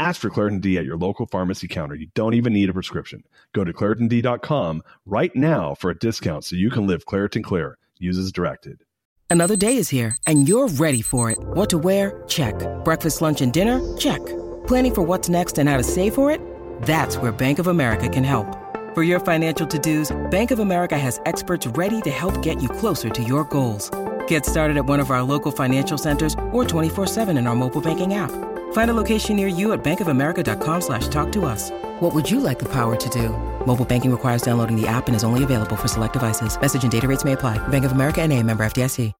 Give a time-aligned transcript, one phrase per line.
[0.00, 1.96] Ask for Claritin D at your local pharmacy counter.
[1.96, 3.24] You don't even need a prescription.
[3.52, 7.78] Go to ClaritinD.com right now for a discount so you can live Claritin Clear.
[7.98, 8.84] Use as directed.
[9.28, 11.38] Another day is here, and you're ready for it.
[11.38, 12.22] What to wear?
[12.28, 12.54] Check.
[12.84, 13.96] Breakfast, lunch, and dinner?
[13.96, 14.24] Check.
[14.68, 16.40] Planning for what's next and how to save for it?
[16.82, 18.46] That's where Bank of America can help.
[18.94, 23.10] For your financial to-dos, Bank of America has experts ready to help get you closer
[23.10, 23.90] to your goals.
[24.28, 28.14] Get started at one of our local financial centers or 24-7 in our mobile banking
[28.14, 28.30] app.
[28.72, 31.70] Find a location near you at bankofamerica.com slash talk to us.
[32.00, 33.28] What would you like the power to do?
[33.66, 36.58] Mobile banking requires downloading the app and is only available for select devices.
[36.58, 37.58] Message and data rates may apply.
[37.68, 39.12] Bank of America and a member FDIC.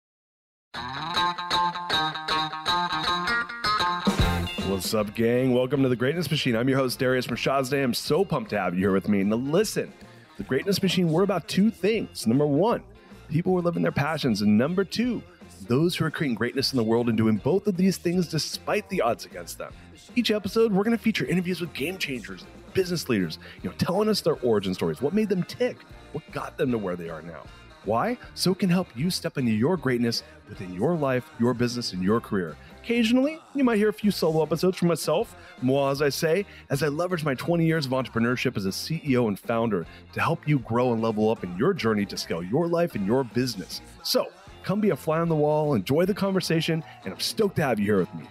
[4.69, 5.53] What's up, gang?
[5.55, 6.55] Welcome to the Greatness Machine.
[6.55, 7.83] I'm your host, Darius Mirshahzadeh.
[7.83, 9.25] I'm so pumped to have you here with me.
[9.25, 9.93] Now, listen,
[10.37, 12.29] the Greatness Machine, we're about two things.
[12.29, 12.85] Number one,
[13.29, 14.41] people who are living their passions.
[14.41, 15.21] And number two,
[15.69, 18.89] those who are creating greatness in the world and doing both of these things despite
[18.89, 19.73] the odds against them.
[20.17, 24.09] Each episode, we're going to feature interviews with game changers, business leaders, you know, telling
[24.09, 25.77] us their origin stories, what made them tick,
[26.13, 27.43] what got them to where they are now.
[27.85, 28.19] Why?
[28.35, 32.03] So it can help you step into your greatness within your life, your business, and
[32.03, 32.57] your career.
[32.83, 36.83] Occasionally, you might hear a few solo episodes from myself, moi, as I say, as
[36.83, 40.59] I leverage my 20 years of entrepreneurship as a CEO and founder to help you
[40.61, 43.81] grow and level up in your journey to scale your life and your business.
[44.03, 44.27] So,
[44.69, 47.79] come be a fly on the wall, enjoy the conversation, and I'm stoked to have
[47.79, 48.29] you here with me.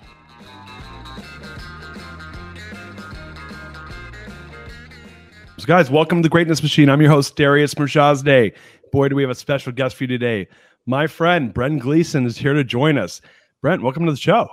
[5.58, 6.92] So guys, welcome to the Greatness Machine.
[6.92, 8.54] I'm your host, Darius Mirshahzadeh.
[8.92, 10.48] Boy, do we have a special guest for you today.
[10.86, 13.20] My friend, Brent Gleeson, is here to join us.
[13.64, 14.47] Brent, welcome to the show.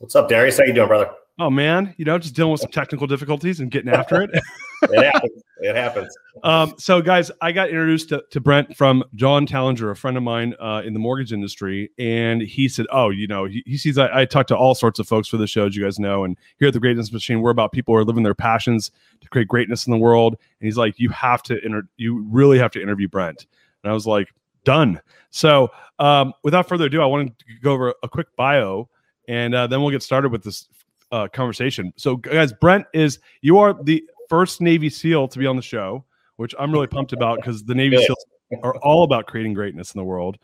[0.00, 0.58] What's up, Darius?
[0.58, 1.10] How you doing, brother?
[1.38, 4.30] Oh man, you know, just dealing with some technical difficulties and getting after it.
[4.82, 5.42] it happens.
[5.58, 6.14] It happens.
[6.44, 10.22] Um, so, guys, I got introduced to, to, Brent from John Tallinger, a friend of
[10.22, 13.98] mine uh, in the mortgage industry, and he said, "Oh, you know, he, he sees
[13.98, 16.22] I, I talk to all sorts of folks for the show, as you guys know,
[16.22, 19.28] and here at the Greatness Machine, we're about people who are living their passions to
[19.28, 22.70] create greatness in the world." And he's like, "You have to inter- you really have
[22.72, 23.46] to interview Brent."
[23.82, 24.28] And I was like,
[24.64, 28.88] "Done." So, um, without further ado, I wanted to go over a quick bio,
[29.26, 30.68] and uh, then we'll get started with this
[31.12, 31.92] uh, conversation.
[31.96, 36.04] So, guys, Brent is you are the first Navy SEAL to be on the show,
[36.36, 38.26] which I'm really pumped about because the Navy SEALs
[38.62, 40.38] are all about creating greatness in the world.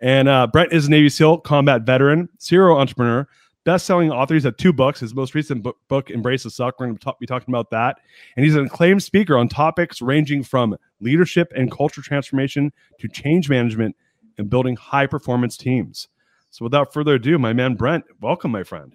[0.00, 3.26] And uh, Brent is a Navy SEAL combat veteran, serial entrepreneur,
[3.64, 4.34] best-selling author.
[4.34, 5.00] He's had two books.
[5.00, 6.78] His most recent book, book Embrace the Suck.
[6.78, 7.98] We're going to be talking about that.
[8.36, 13.48] And he's an acclaimed speaker on topics ranging from leadership and culture transformation to change
[13.48, 13.96] management
[14.36, 16.08] and building high-performance teams.
[16.50, 18.94] So, without further ado, my man Brent, welcome, my friend.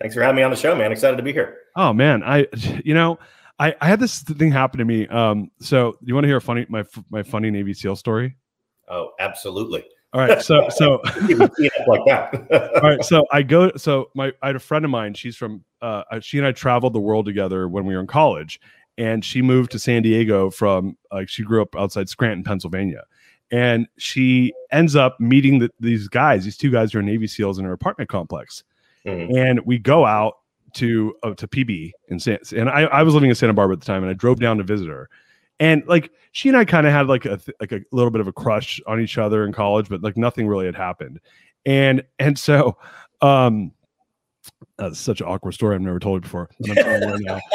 [0.00, 0.92] Thanks for having me on the show, man.
[0.92, 1.58] Excited to be here.
[1.74, 2.46] Oh man, I
[2.84, 3.18] you know,
[3.58, 5.06] I, I had this thing happen to me.
[5.08, 8.36] Um, so you want to hear a funny my my funny Navy SEAL story?
[8.88, 9.84] Oh, absolutely.
[10.12, 12.46] All right, so so like that.
[12.82, 13.72] all right, so I go.
[13.76, 15.14] So my I had a friend of mine.
[15.14, 15.64] She's from.
[15.82, 18.60] Uh, she and I traveled the world together when we were in college,
[18.96, 23.04] and she moved to San Diego from like she grew up outside Scranton, Pennsylvania,
[23.50, 27.58] and she ends up meeting the, these guys, these two guys who are Navy SEAls
[27.58, 28.62] in her apartment complex
[29.06, 29.36] Mm-hmm.
[29.36, 30.38] And we go out
[30.74, 33.80] to uh, to PB in San, and I, I was living in Santa Barbara at
[33.80, 35.08] the time, and I drove down to visit her.
[35.58, 38.28] And like she and I kind of had like a like a little bit of
[38.28, 41.20] a crush on each other in college, but like nothing really had happened.
[41.64, 42.76] And and so
[43.22, 43.72] um
[44.78, 45.74] that's such an awkward story.
[45.74, 46.50] I've never told it before.
[46.68, 47.40] I'm telling now.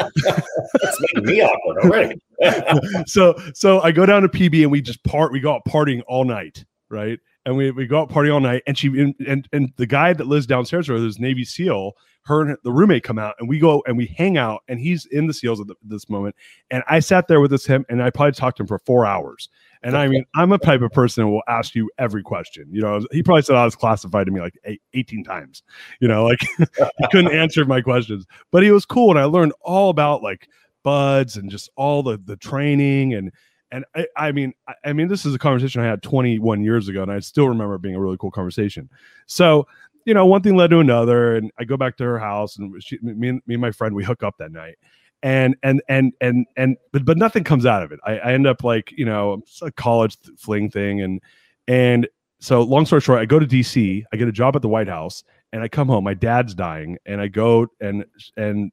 [0.82, 2.20] That's making me awkward already.
[3.06, 5.32] so so I go down to PB and we just part.
[5.32, 7.18] We go out partying all night, right?
[7.44, 10.26] And we, we go out party all night and she and, and the guy that
[10.26, 13.82] lives downstairs with this navy seal her and the roommate come out and we go
[13.86, 16.36] and we hang out and he's in the seals at the, this moment.
[16.70, 19.06] And i sat there with this him and i probably talked to him for four
[19.06, 19.48] hours.
[19.82, 22.80] And i mean i'm a type of person who will ask you every question you
[22.80, 23.04] know?
[23.10, 25.62] He probably said i was classified to me like eight, 18 times
[26.00, 26.24] you know?
[26.24, 28.26] Like he couldn't answer my questions.
[28.50, 30.48] But he was cool and i learned all about like
[30.84, 33.32] BUD/S and just all the the training and
[33.72, 36.88] and I, I mean, I, I, mean, this is a conversation I had 21 years
[36.88, 38.88] ago, and I still remember it being a really cool conversation.
[39.26, 39.66] So,
[40.04, 42.82] you know, one thing led to another, and I go back to her house, and
[42.82, 44.76] she, me, and, me and my friend, we hook up that night,
[45.22, 48.00] and and and and and but but nothing comes out of it.
[48.04, 51.20] I, I end up like you know a college fling thing, and
[51.66, 52.08] and
[52.40, 54.88] so long story short, I go to DC, I get a job at the White
[54.88, 55.22] House,
[55.52, 56.02] and I come home.
[56.02, 58.04] My dad's dying, and I go and
[58.36, 58.72] and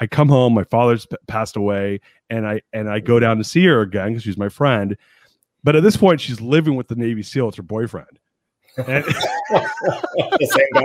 [0.00, 2.00] I come home, my father's p- passed away,
[2.30, 4.96] and I and I go down to see her again because she's my friend.
[5.64, 7.48] But at this point, she's living with the Navy SEAL.
[7.48, 8.18] It's her boyfriend.
[8.78, 9.02] Same
[10.72, 10.84] guy.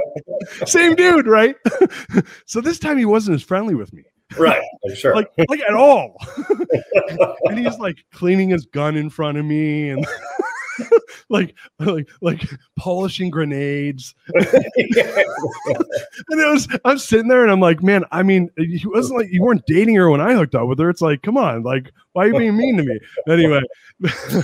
[0.65, 1.55] same dude, right?
[2.45, 4.03] so this time he wasn't as friendly with me,
[4.37, 4.63] right.
[4.95, 5.15] Sure.
[5.15, 6.17] like like at all.
[7.45, 10.05] and he's like cleaning his gun in front of me and
[11.29, 14.15] like like like polishing grenades.
[16.29, 19.31] And it was I'm sitting there and I'm like, man, I mean, he wasn't like
[19.31, 20.89] you weren't dating her when I hooked up with her.
[20.89, 22.99] It's like, come on, like, why are you being mean to me?
[23.27, 23.61] Anyway.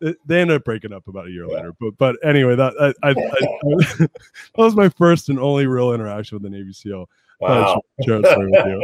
[0.00, 3.10] They ended up breaking up about a year later, but but anyway, that I, I,
[3.10, 3.14] I
[3.98, 4.10] that
[4.56, 7.08] was my first and only real interaction with the Navy SEAL.
[7.40, 7.80] wow.
[8.04, 8.82] Share a story with you.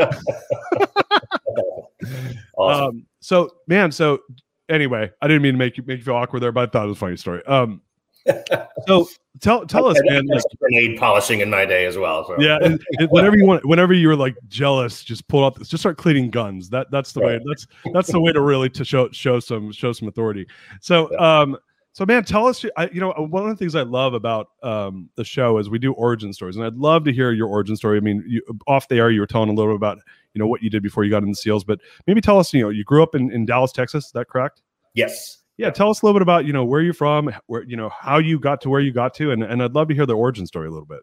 [2.59, 2.85] awesome.
[2.85, 4.21] Um, so man, so
[4.69, 6.85] anyway, I didn't mean to make you make you feel awkward there, but I thought
[6.85, 7.45] it was a funny story.
[7.47, 7.81] Um,
[8.87, 9.07] so
[9.41, 10.27] tell tell us, I man.
[10.27, 12.27] Like, grenade polishing in my day as well.
[12.27, 12.41] So.
[12.41, 15.99] yeah, and, and whenever you want, whenever you're like jealous, just pull out, just start
[15.99, 16.71] cleaning guns.
[16.71, 17.39] That that's the way.
[17.47, 20.47] That's that's the way to really to show show some show some authority.
[20.81, 21.57] So um.
[21.93, 22.65] So man, tell us.
[22.77, 25.79] I, you know, one of the things I love about um, the show is we
[25.79, 27.99] do origin stories, and I'd love to hear your origin story.
[27.99, 29.99] I mean, you, off the air, you were telling a little bit about
[30.35, 32.53] you know what you did before you got into SEALs, but maybe tell us.
[32.53, 34.07] You know, you grew up in, in Dallas, Texas.
[34.07, 34.61] Is that correct?
[34.95, 35.39] Yes.
[35.57, 37.89] Yeah, tell us a little bit about you know where you're from, where you know
[37.89, 40.15] how you got to where you got to, and and I'd love to hear the
[40.15, 41.01] origin story a little bit.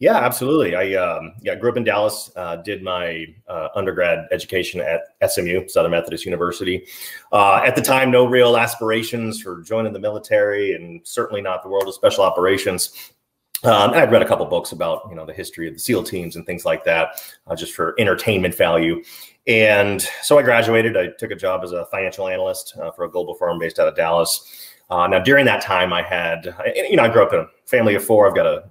[0.00, 0.74] Yeah, absolutely.
[0.74, 2.30] I um, yeah grew up in Dallas.
[2.34, 6.86] Uh, did my uh, undergrad education at SMU, Southern Methodist University.
[7.30, 11.68] Uh, at the time, no real aspirations for joining the military, and certainly not the
[11.68, 13.12] world of special operations.
[13.62, 16.02] Um, and I'd read a couple books about you know the history of the SEAL
[16.04, 19.02] teams and things like that, uh, just for entertainment value.
[19.46, 20.96] And so I graduated.
[20.96, 23.88] I took a job as a financial analyst uh, for a global firm based out
[23.88, 24.70] of Dallas.
[24.90, 27.94] Uh, now, during that time, I had, you know, I grew up in a family
[27.94, 28.28] of four.
[28.28, 28.64] I've got a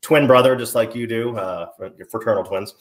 [0.00, 1.68] twin brother, just like you do, uh,
[2.10, 2.74] fraternal twins,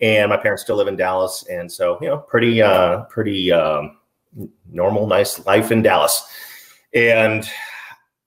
[0.00, 3.98] and my parents still live in Dallas, and so you know, pretty, uh, pretty um,
[4.70, 6.24] normal, nice life in Dallas.
[6.94, 7.48] And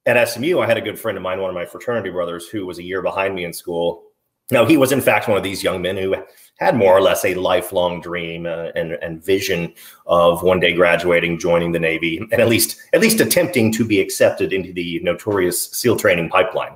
[0.07, 2.65] at SMU, I had a good friend of mine, one of my fraternity brothers, who
[2.65, 4.03] was a year behind me in school.
[4.49, 6.15] Now, he was in fact one of these young men who
[6.59, 9.73] had more or less a lifelong dream uh, and, and vision
[10.05, 13.99] of one day graduating, joining the Navy, and at least at least attempting to be
[13.99, 16.75] accepted into the notorious SEAL training pipeline.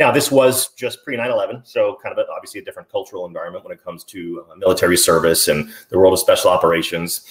[0.00, 3.24] Now, this was just pre 9 11, so kind of a, obviously a different cultural
[3.24, 7.24] environment when it comes to uh, military service and the world of special operations.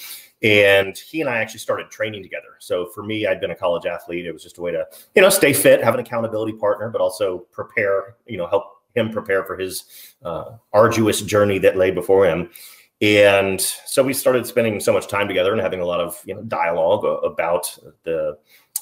[0.44, 2.56] And he and I actually started training together.
[2.60, 4.26] So for me, I'd been a college athlete.
[4.26, 4.86] It was just a way to,
[5.16, 8.64] you know, stay fit, have an accountability partner, but also prepare, you know, help
[8.96, 12.50] him prepare for his uh, arduous journey that lay before him.
[13.02, 16.36] And so we started spending so much time together and having a lot of, you
[16.36, 18.38] know, dialogue about the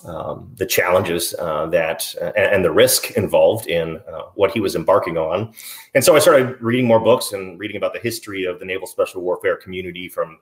[0.06, 4.76] um, the challenges uh, that uh, and, the risk involved in uh, what he was
[4.76, 5.54] embarking on.
[5.94, 8.88] And so I started reading more books and reading about the history of the naval
[8.88, 10.40] special warfare community from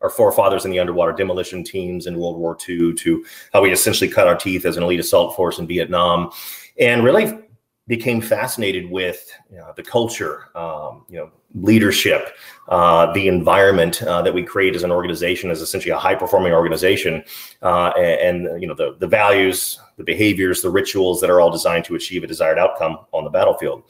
[0.00, 4.10] our forefathers in the underwater demolition teams in World War II to how we essentially
[4.10, 6.30] cut our teeth as an elite assault force in Vietnam,
[6.78, 7.38] and really
[7.86, 12.36] became fascinated with you know, the culture, um, you know, leadership,
[12.68, 17.24] uh, the environment uh, that we create as an organization, as essentially a high-performing organization,
[17.62, 21.50] uh, and, and, you know the the values, the behaviors, the rituals that are all
[21.50, 23.82] designed to achieve a desired outcome on the battlefield.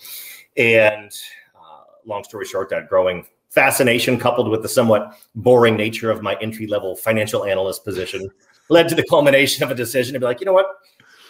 [0.57, 1.13] And
[1.55, 6.37] uh, long story short, that growing fascination coupled with the somewhat boring nature of my
[6.41, 8.31] entry-level financial analyst position
[8.69, 10.67] led to the culmination of a decision to be like, you know what,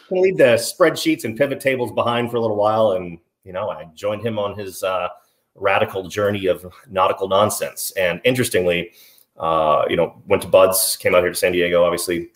[0.08, 2.92] can leave the spreadsheets and pivot tables behind for a little while.
[2.92, 5.08] And, you know, I joined him on his uh,
[5.54, 7.92] radical journey of nautical nonsense.
[7.96, 8.92] And interestingly,
[9.38, 12.28] uh, you know, went to BUD/S, came out here to San Diego, obviously.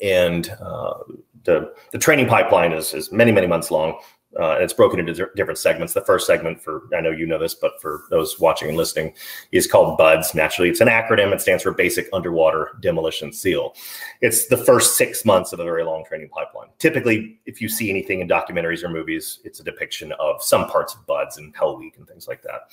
[0.00, 0.94] And uh,
[1.44, 3.98] the, the training pipeline is, is many, many months long.
[4.38, 5.94] Uh, and it's broken into different segments.
[5.94, 9.14] The first segment, for I know you know this, but for those watching and listening,
[9.52, 10.34] is called BUDS.
[10.34, 11.32] Naturally, it's an acronym.
[11.32, 13.74] It stands for Basic Underwater Demolition SEAL.
[14.20, 16.68] It's the first six months of a very long training pipeline.
[16.78, 20.94] Typically, if you see anything in documentaries or movies, it's a depiction of some parts
[20.94, 22.70] of BUDS and Hell Week and things like that.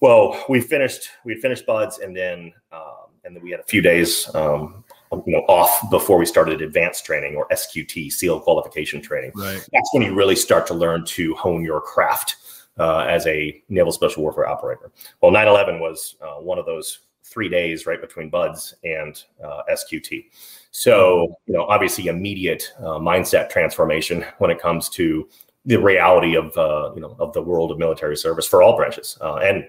[0.00, 1.08] Well, we finished.
[1.24, 4.83] We finished BUDS, and then um, and then we had a few days um,
[5.26, 9.32] you know off before we started advanced training or SQT SEAL qualification training.
[9.34, 9.66] Right.
[9.72, 12.36] That's when you really start to learn to hone your craft
[12.78, 14.90] uh, as a naval special warfare operator.
[15.20, 20.26] Well, 9/11 was uh, one of those three days right between BUD/S and uh, SQT.
[20.70, 25.28] So you know, obviously, immediate uh, mindset transformation when it comes to
[25.66, 29.18] the reality of uh, you know of the world of military service for all branches
[29.20, 29.64] uh, and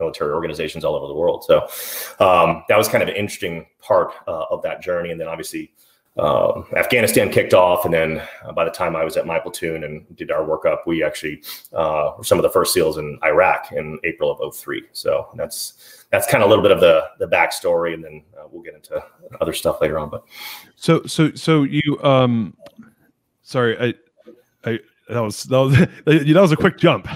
[0.00, 1.44] military organizations all over the world.
[1.44, 1.60] So
[2.24, 5.10] um, that was kind of an interesting part uh, of that journey.
[5.10, 5.72] And then obviously
[6.18, 9.84] uh, Afghanistan kicked off, and then uh, by the time I was at my platoon
[9.84, 11.42] and did our workup, we actually
[11.72, 14.82] uh, were some of the first SEALs in Iraq in April of 03.
[14.92, 18.46] So that's that's kind of a little bit of the the backstory, and then uh,
[18.50, 19.02] we'll get into
[19.40, 20.10] other stuff later on.
[20.10, 20.24] But
[20.74, 22.56] so so so you um,
[23.42, 23.94] sorry, I
[24.68, 25.76] I that was that was
[26.06, 27.08] that was a quick jump,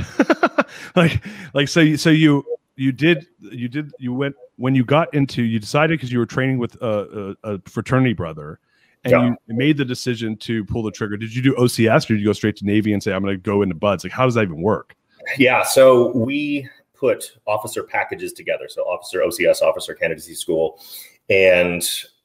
[0.97, 1.23] like
[1.53, 2.45] like so you so you
[2.77, 6.27] you did you did you went when you got into you decided because you were
[6.27, 8.59] training with a, a, a fraternity brother
[9.05, 9.35] and yeah.
[9.47, 11.17] you made the decision to pull the trigger.
[11.17, 13.35] Did you do OCS or did you go straight to Navy and say, I'm going
[13.35, 14.05] to go into BUD/S?
[14.05, 14.97] Like, how does that even work?
[15.39, 15.63] Yeah.
[15.63, 18.67] So we put officer packages together.
[18.69, 20.81] So officer OCS, officer candidacy school.
[21.29, 21.83] And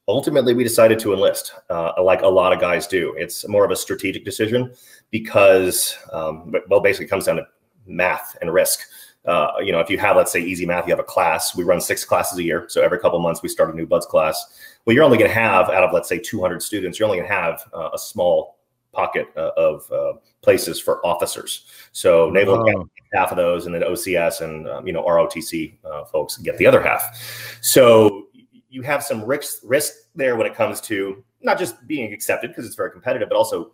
[0.08, 3.14] ultimately we decided to enlist uh, like a lot of guys do.
[3.16, 4.74] It's more of a strategic decision
[5.10, 7.46] because, um, well, basically comes down to
[7.86, 8.80] math and risk.
[9.26, 11.54] Uh, you know, if you have, let's say, easy math, you have a class.
[11.54, 14.06] We run six classes a year, so every couple months we start a new BUD/S
[14.06, 14.46] class.
[14.84, 17.28] Well, you're only going to have out of let's say 200 students, you're only going
[17.28, 18.56] to have uh, a small
[18.92, 21.66] pocket uh, of uh, places for officers.
[21.92, 22.88] So Naval oh.
[23.12, 26.66] half of those, and then OCS and um, you know ROTC uh, folks get the
[26.66, 27.58] other half.
[27.60, 28.28] So
[28.68, 32.66] you have some risk risk there when it comes to not just being accepted because
[32.66, 33.72] it's very competitive, but also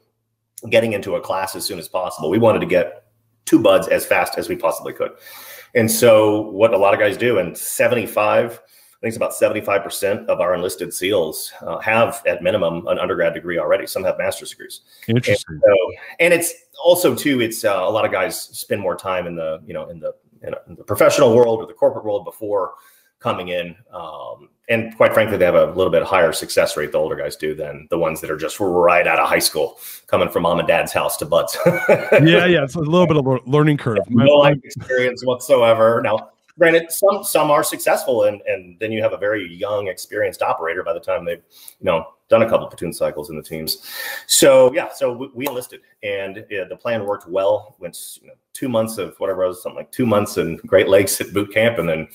[0.70, 2.30] getting into a class as soon as possible.
[2.30, 3.05] We wanted to get
[3.46, 5.12] two BUD/S as fast as we possibly could.
[5.74, 8.60] And so what a lot of guys do, and 75, I think
[9.02, 13.86] it's about 75% of our enlisted SEALs uh, have at minimum an undergrad degree already.
[13.86, 14.80] Some have master's degrees.
[15.06, 15.44] Interesting.
[15.48, 15.76] And, so,
[16.18, 19.60] and it's also too, it's uh, a lot of guys spend more time in the,
[19.66, 22.74] you know, in the, in the professional world or the corporate world before
[23.18, 23.76] coming in.
[23.92, 27.36] Um, and quite frankly, they have a little bit higher success rate, the older guys
[27.36, 30.58] do, than the ones that are just right out of high school, coming from mom
[30.58, 31.56] and dad's house to BUD/S.
[32.24, 33.98] yeah, yeah, it's a little bit of a learning curve.
[34.08, 36.00] no life experience whatsoever.
[36.02, 40.42] Now, granted, some some are successful, and and then you have a very young, experienced
[40.42, 41.42] operator by the time they've
[41.78, 43.88] you know done a couple platoon cycles in the teams.
[44.26, 47.76] So yeah, so we, we enlisted, and yeah, the plan worked well.
[47.78, 50.88] Went you know, two months of whatever it was, something like two months in Great
[50.88, 52.08] Lakes at boot camp, and then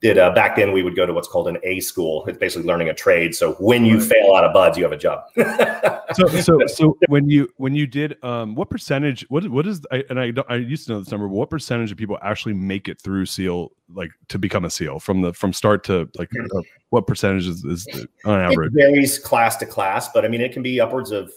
[0.00, 2.24] did uh, back then we would go to what's called an A school.
[2.26, 3.34] It's basically learning a trade.
[3.34, 5.24] So when you fail out of BUD/S, you have a job.
[6.14, 10.04] so so so when you when you did um what percentage what what is I,
[10.08, 12.88] and I I used to know this number but what percentage of people actually make
[12.88, 16.62] it through SEAL like to become a SEAL from the from start to like uh,
[16.90, 18.72] what percentage is, is on average?
[18.74, 21.32] It varies class to class, but I mean it can be upwards of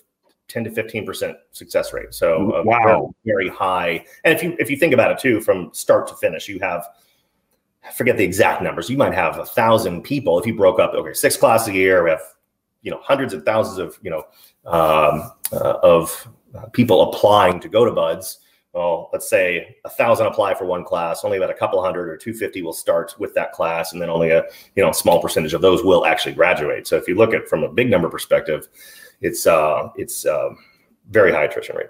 [0.50, 2.14] 10 to 15 percent success rate.
[2.14, 4.06] So uh, wow, very high.
[4.24, 6.86] And if you if you think about it too, from start to finish, you have
[7.84, 8.90] I forget the exact numbers.
[8.90, 10.94] You might have a thousand people if you broke up.
[10.94, 12.04] Okay, six classes a year.
[12.04, 12.22] We have
[12.82, 14.24] you know hundreds of thousands of you know
[14.66, 16.28] um, uh, of
[16.74, 18.40] people applying to go to BUD/S.
[18.74, 21.26] Well, let's say a thousand apply for one class.
[21.26, 24.10] Only about a couple hundred or two fifty will start with that class, and then
[24.10, 24.44] only a
[24.76, 26.88] you know small percentage of those will actually graduate.
[26.88, 28.70] So if you look at from a big number perspective,
[29.22, 30.50] it's uh, it's uh,
[31.10, 31.90] very high attrition rate.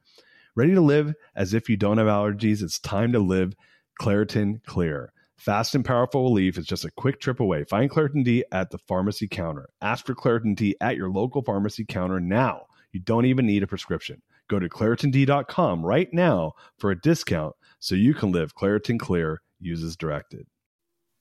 [0.53, 2.61] Ready to live as if you don't have allergies?
[2.61, 3.53] It's time to live
[4.01, 5.13] Claritin Clear.
[5.37, 7.63] Fast and powerful relief is just a quick trip away.
[7.63, 9.69] Find Claritin D at the pharmacy counter.
[9.81, 12.63] Ask for Claritin D at your local pharmacy counter now.
[12.91, 14.21] You don't even need a prescription.
[14.49, 19.41] Go to ClaritinD.com right now for a discount so you can live Claritin Clear.
[19.61, 20.47] uses directed.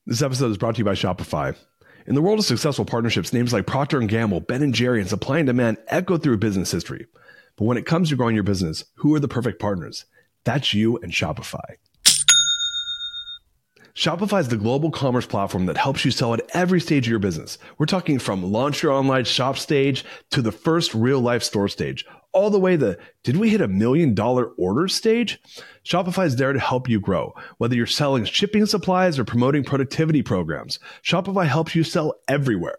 [0.06, 1.54] This episode is brought to you by Shopify.
[2.06, 5.08] In the world of successful partnerships, names like Procter & Gamble, Ben & Jerry, and
[5.08, 7.06] Supply and Demand echo through business history.
[7.60, 10.06] But when it comes to growing your business, who are the perfect partners?
[10.44, 11.74] That's you and Shopify.
[13.94, 17.18] Shopify is the global commerce platform that helps you sell at every stage of your
[17.18, 17.58] business.
[17.76, 22.06] We're talking from launch your online shop stage to the first real life store stage,
[22.32, 25.38] all the way to did we hit a million dollar order stage?
[25.84, 27.34] Shopify is there to help you grow.
[27.58, 32.78] Whether you're selling shipping supplies or promoting productivity programs, Shopify helps you sell everywhere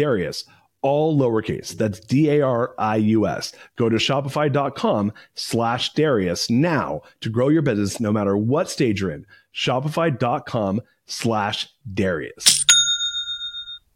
[0.00, 0.44] Darius,
[0.82, 1.76] all lowercase.
[1.76, 3.52] That's D-A-R-I-U-S.
[3.76, 9.10] Go to shopify.com slash Darius now to grow your business no matter what stage you're
[9.10, 9.26] in.
[9.54, 12.59] Shopify.com slash Darius.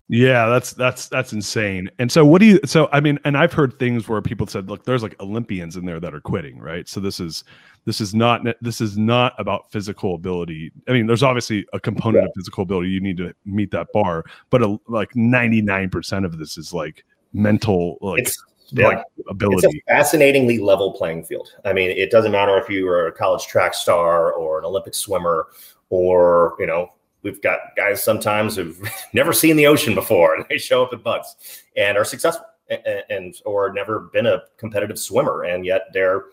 [0.08, 1.90] Yeah, that's that's that's insane.
[1.98, 4.68] And so what do you so I mean and I've heard things where people said
[4.68, 6.86] look there's like Olympians in there that are quitting, right?
[6.86, 7.44] So this is
[7.86, 10.72] this is not this is not about physical ability.
[10.88, 12.28] I mean there's obviously a component yeah.
[12.28, 16.58] of physical ability you need to meet that bar, but a, like 99% of this
[16.58, 18.36] is like mental like it's,
[18.72, 18.88] yeah.
[18.88, 19.66] like ability.
[19.66, 21.48] It's a fascinatingly level playing field.
[21.64, 24.94] I mean, it doesn't matter if you are a college track star or an Olympic
[24.94, 25.46] swimmer
[25.88, 26.92] or, you know,
[27.24, 28.80] we've got guys sometimes who've
[29.12, 33.02] never seen the ocean before and they show up at BUD/S and are successful and,
[33.10, 36.26] and, or never been a competitive swimmer and yet they're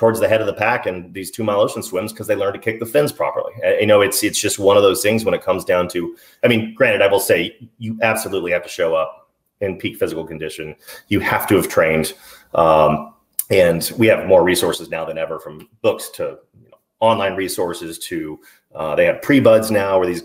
[0.00, 2.54] towards the head of the pack in these two mile ocean swims because they learned
[2.54, 3.52] to kick the fins properly.
[3.80, 6.16] You know, it's it's just one of those things when it comes down to.
[6.42, 9.28] I mean, granted, I will say you absolutely have to show up
[9.60, 10.74] in peak physical condition.
[11.08, 12.14] You have to have trained,
[12.54, 13.12] um,
[13.50, 17.98] and we have more resources now than ever, from books to you know, online resources
[17.98, 18.40] to
[18.74, 20.22] uh, they have pre-BUD/S now, where these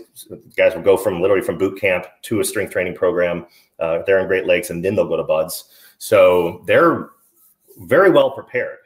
[0.56, 3.46] guys will go from literally from boot camp to a strength training program.
[3.78, 5.70] Uh, they're in Great Lakes, and then they'll go to BUD/S.
[5.98, 7.10] So they're
[7.78, 8.78] very well prepared,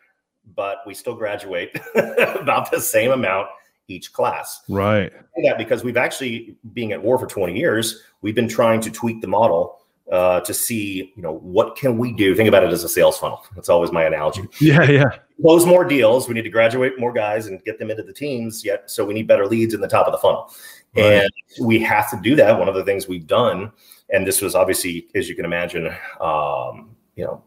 [0.55, 3.49] but we still graduate about the same amount
[3.89, 4.63] each class.
[4.69, 5.13] Right.
[5.37, 9.21] Yeah, because we've actually being at war for 20 years, we've been trying to tweak
[9.21, 9.81] the model
[10.11, 12.35] uh, to see, you know, what can we do?
[12.35, 13.45] Think about it as a sales funnel.
[13.55, 14.43] That's always my analogy.
[14.61, 15.11] Yeah, yeah.
[15.41, 16.29] Close more deals.
[16.29, 18.65] We need to graduate more guys and get them into the teams.
[18.65, 20.53] Yet, so we need better leads in the top of the funnel,
[20.97, 21.23] right.
[21.23, 21.31] and
[21.67, 22.59] we have to do that.
[22.59, 23.73] One of the things we've done,
[24.11, 25.87] and this was obviously, as you can imagine,
[26.21, 27.43] um, you know,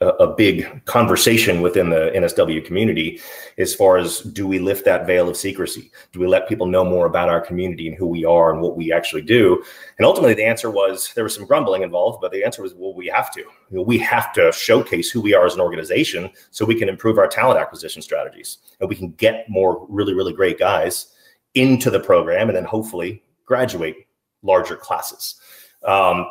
[0.00, 3.20] a, a, big conversation within the NSW community
[3.58, 5.90] as far as do we lift that veil of secrecy?
[6.12, 8.76] Do we let people know more about our community and who we are and what
[8.76, 9.62] we actually do?
[9.98, 12.94] And ultimately, the answer was there was some grumbling involved, but the answer was, well,
[12.94, 13.40] we have to.
[13.40, 16.88] You know, we have to showcase who we are as an organization so we can
[16.88, 21.12] improve our talent acquisition strategies and we can get more really, really great guys
[21.54, 24.06] into the program and then hopefully graduate
[24.42, 25.40] larger classes.
[25.84, 26.26] Um,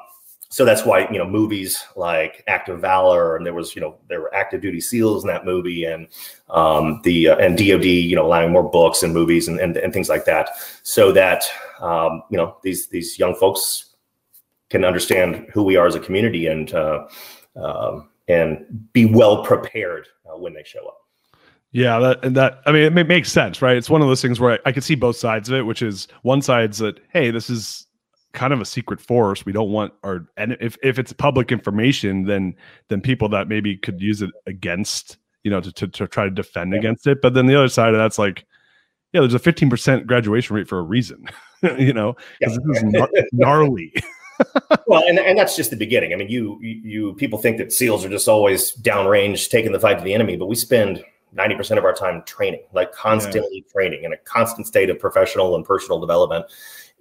[0.50, 3.98] so that's why you know movies like Act of Valor, and there was you know
[4.08, 6.08] there were active duty SEALs in that movie, and
[6.50, 9.94] um, the uh, and DoD you know allowing more books and movies and, and, and
[9.94, 10.50] things like that,
[10.84, 11.44] so that
[11.82, 13.96] um, you know these these young folks
[14.70, 17.08] can understand who we are as a community and uh,
[17.56, 20.98] um, and be well prepared uh, when they show up.
[21.72, 23.76] Yeah, that and that I mean it makes sense, right?
[23.76, 25.82] It's one of those things where I, I can see both sides of it, which
[25.82, 27.87] is one side's that hey, this is
[28.38, 29.46] kind of a secret force.
[29.46, 32.56] We don't want our and if if it's public information, then
[32.88, 36.32] then people that maybe could use it against you know to to, to try to
[36.32, 36.80] defend yeah.
[36.80, 37.22] against it.
[37.22, 38.46] But then the other side of that's like,
[39.12, 41.26] yeah, there's a 15% graduation rate for a reason,
[41.80, 42.92] you know, because yeah.
[42.92, 43.92] this is gnarly.
[44.88, 46.14] well, and, and that's just the beginning.
[46.14, 49.98] I mean, you, you people think that SEALs are just always downrange, taking the fight
[49.98, 51.04] to the enemy, but we spend
[51.36, 53.72] 90% of our time training, like constantly yeah.
[53.74, 56.46] training in a constant state of professional and personal development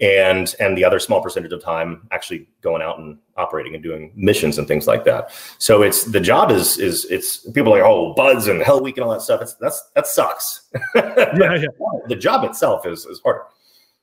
[0.01, 4.13] and and the other small percentage of time actually going out and operating and doing
[4.15, 5.31] missions and things like that.
[5.59, 8.97] So it's the job is is it's people are like oh BUD/S and Hell Week
[8.97, 9.41] and all that stuff.
[9.41, 10.69] It's that's that sucks.
[10.95, 11.67] yeah, yeah.
[12.09, 13.43] The job itself is is harder.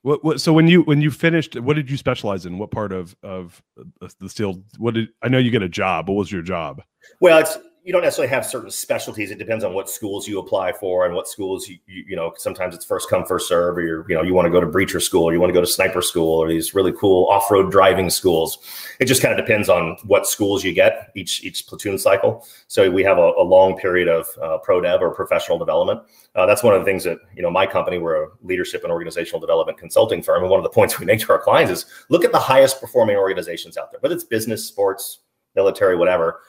[0.02, 2.58] What, what, so when you when you finished, what did you specialize in?
[2.58, 4.62] What part of of uh, the steel?
[4.78, 5.38] What did I know?
[5.38, 6.10] You get a job.
[6.10, 6.82] What was your job?
[7.22, 9.30] Well, it's you don't necessarily have certain specialties.
[9.30, 12.34] It depends on what schools you apply for and what schools you, you, you know.
[12.38, 14.68] Sometimes it's first come first serve, or you're you know you want to go to
[14.68, 17.52] breacher school, or you want to go to sniper school, or these really cool off
[17.52, 18.60] road driving schools.
[19.02, 22.48] It just kind of depends on what schools you get each each platoon cycle.
[22.68, 26.02] So we have a, a long period of uh, pro dev or professional development.
[26.36, 28.94] Uh, that's one of the things that you know my company we're a leadership and
[28.94, 31.86] organizational development consulting firm, and one of the points we make to our clients is
[32.10, 35.20] look at the highest performing organizations out there, whether it's business, sports,
[35.54, 36.40] military, whatever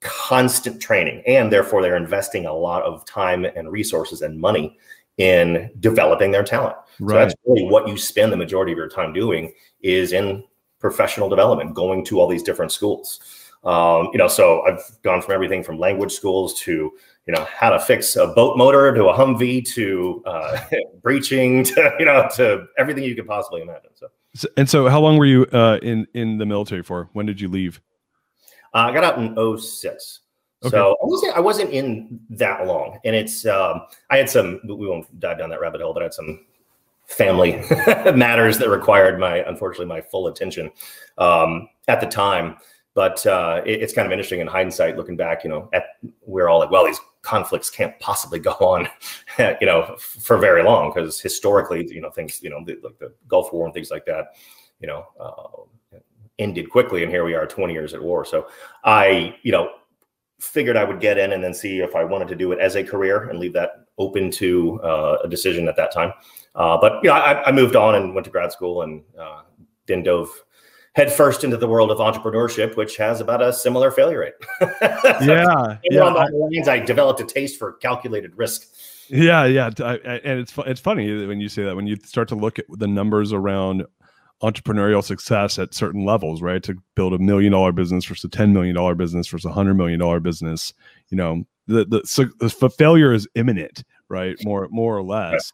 [0.00, 4.78] constant training and therefore they're investing a lot of time and resources and money
[5.18, 6.76] in developing their talent.
[6.98, 7.14] Right.
[7.14, 10.44] so that's really what you spend the majority of your time doing is in
[10.78, 13.20] professional development going to all these different schools.
[13.62, 16.72] Um, you know so i've gone from everything from language schools to
[17.26, 20.64] you know how to fix a boat motor to a humvee to uh,
[21.02, 24.08] breaching to you know to everything you could possibly imagine so.
[24.56, 27.10] And so how long were you uh, in in the military for?
[27.12, 27.80] When did you leave
[28.74, 30.20] uh, I got out in 06.
[30.62, 30.70] Okay.
[30.70, 34.60] So I wasn't I wasn't in that long, and it's um, I had some.
[34.64, 36.44] We won't dive down that rabbit hole, but I had some
[37.06, 37.52] family
[38.14, 40.70] matters that required my unfortunately my full attention
[41.16, 42.56] um, at the time.
[42.92, 45.44] But uh, it, it's kind of interesting in hindsight, looking back.
[45.44, 45.84] You know, at
[46.26, 48.86] we're all like, well, these conflicts can't possibly go on,
[49.38, 53.14] you know, for very long because historically, you know, things, you know, the, like the
[53.28, 54.26] Gulf War and things like that,
[54.80, 55.98] you know, uh,
[56.40, 58.24] ended quickly and here we are 20 years at war.
[58.24, 58.48] So
[58.84, 59.70] i you know
[60.40, 62.74] figured i would get in and then see if i wanted to do it as
[62.74, 66.12] a career and leave that open to uh, a decision at that time.
[66.54, 69.42] Uh, but you know I, I, moved on and went to grad school and uh,
[69.86, 70.28] then dove
[70.94, 74.34] headfirst into the world of entrepreneurship which has about a similar failure rate.
[75.20, 78.66] So yeah yeah I, lines, I developed a taste for calculated risk.
[79.08, 82.58] Yeah yeah and it's it's funny when you say that when you start to look
[82.58, 83.84] at the numbers around
[84.42, 86.62] entrepreneurial success at certain levels, right?
[86.62, 90.00] To build a million dollar business versus a $10 million business versus a hundred million
[90.00, 90.72] dollar business,
[91.08, 94.36] you know, the, the, so the failure is imminent, right?
[94.44, 95.52] More, more or less.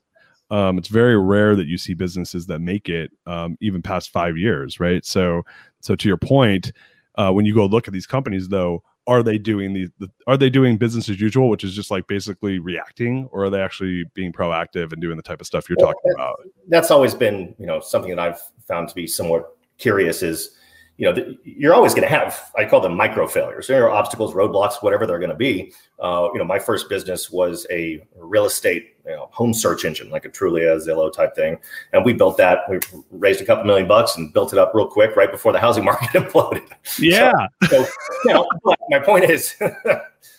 [0.51, 4.37] Um, it's very rare that you see businesses that make it um, even past five
[4.37, 5.05] years, right?
[5.05, 5.43] So,
[5.81, 6.73] so to your point,
[7.17, 10.37] uh, when you go look at these companies, though, are they doing the, the, are
[10.37, 14.05] they doing business as usual which is just like basically reacting or are they actually
[14.15, 16.37] being proactive and doing the type of stuff you're well, talking about?
[16.69, 20.57] that's always been you know something that i've found to be somewhat curious is
[20.99, 23.67] you know, you're always going to have, I call them micro failures.
[23.67, 25.73] There are obstacles, roadblocks, whatever they're going to be.
[26.03, 30.11] Uh, you know, my first business was a real estate you know, home search engine,
[30.11, 31.59] like a Trulia, Zillow type thing.
[31.93, 32.61] And we built that.
[32.69, 32.81] We
[33.11, 35.85] raised a couple million bucks and built it up real quick right before the housing
[35.91, 36.69] market imploded.
[36.99, 37.33] Yeah.
[37.69, 37.91] So, so
[38.25, 38.49] you know,
[38.89, 39.55] my point is,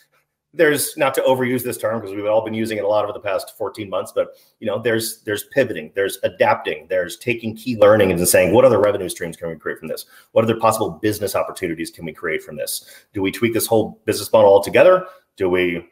[0.58, 3.12] there's not to overuse this term because we've all been using it a lot over
[3.12, 7.78] the past 14 months but you know there's there's pivoting there's adapting there's taking key
[7.78, 10.04] learning and saying what other revenue streams can we create from this?
[10.32, 12.84] What other possible business opportunities can we create from this?
[13.14, 15.06] Do we tweak this whole business model altogether?
[15.36, 15.88] Do we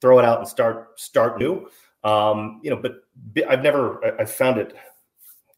[0.00, 1.68] throw it out and start start new?
[2.04, 3.02] Um, you know but
[3.48, 4.74] i've never i've found it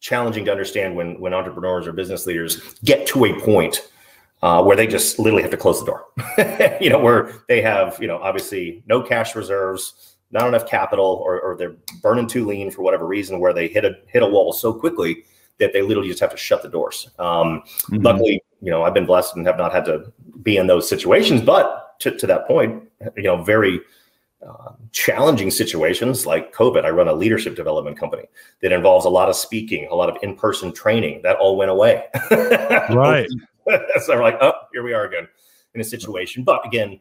[0.01, 3.92] challenging to understand when when entrepreneurs or business leaders get to a point
[4.43, 6.07] uh, where they just literally have to close the door.
[6.81, 11.41] you know, where they have, you know, obviously no cash reserves, not enough capital, or,
[11.41, 14.53] or they're burning too lean for whatever reason, where they hit a hit a wall
[14.53, 15.25] so quickly
[15.59, 17.09] that they literally just have to shut the doors.
[17.19, 17.99] Um, mm-hmm.
[17.99, 21.41] Luckily, you know, I've been blessed and have not had to be in those situations.
[21.41, 22.83] But to, to that point,
[23.17, 23.81] you know, very
[24.45, 26.85] uh, challenging situations like COVID.
[26.85, 28.25] I run a leadership development company
[28.61, 31.21] that involves a lot of speaking, a lot of in person training.
[31.23, 32.07] That all went away.
[32.31, 33.29] right.
[34.05, 35.29] so we're like, oh, here we are again
[35.75, 36.45] in a situation.
[36.45, 37.01] But again,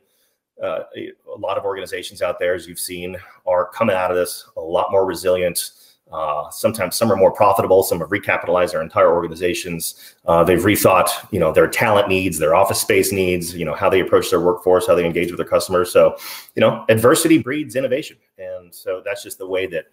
[0.61, 4.47] uh, a lot of organizations out there, as you've seen, are coming out of this
[4.57, 5.71] a lot more resilient.
[6.11, 7.83] Uh, sometimes some are more profitable.
[7.83, 10.15] Some have recapitalized their entire organizations.
[10.25, 13.89] Uh, they've rethought, you know, their talent needs, their office space needs, you know, how
[13.89, 15.91] they approach their workforce, how they engage with their customers.
[15.91, 16.17] So,
[16.55, 19.85] you know, adversity breeds innovation, and so that's just the way that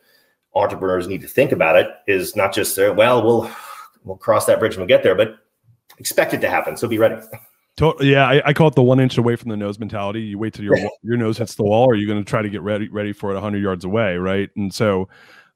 [0.54, 1.86] entrepreneurs need to think about it.
[2.08, 3.50] Is not just uh, well, we'll
[4.02, 5.38] we'll cross that bridge when we get there, but
[5.98, 6.76] expect it to happen.
[6.76, 7.16] So be ready.
[7.78, 8.10] Totally.
[8.10, 10.22] Yeah, I, I, call it the one inch away from the nose mentality.
[10.22, 12.48] You wait till your your nose hits the wall, or you're going to try to
[12.48, 14.50] get ready ready for it hundred yards away, right?
[14.56, 15.08] And so,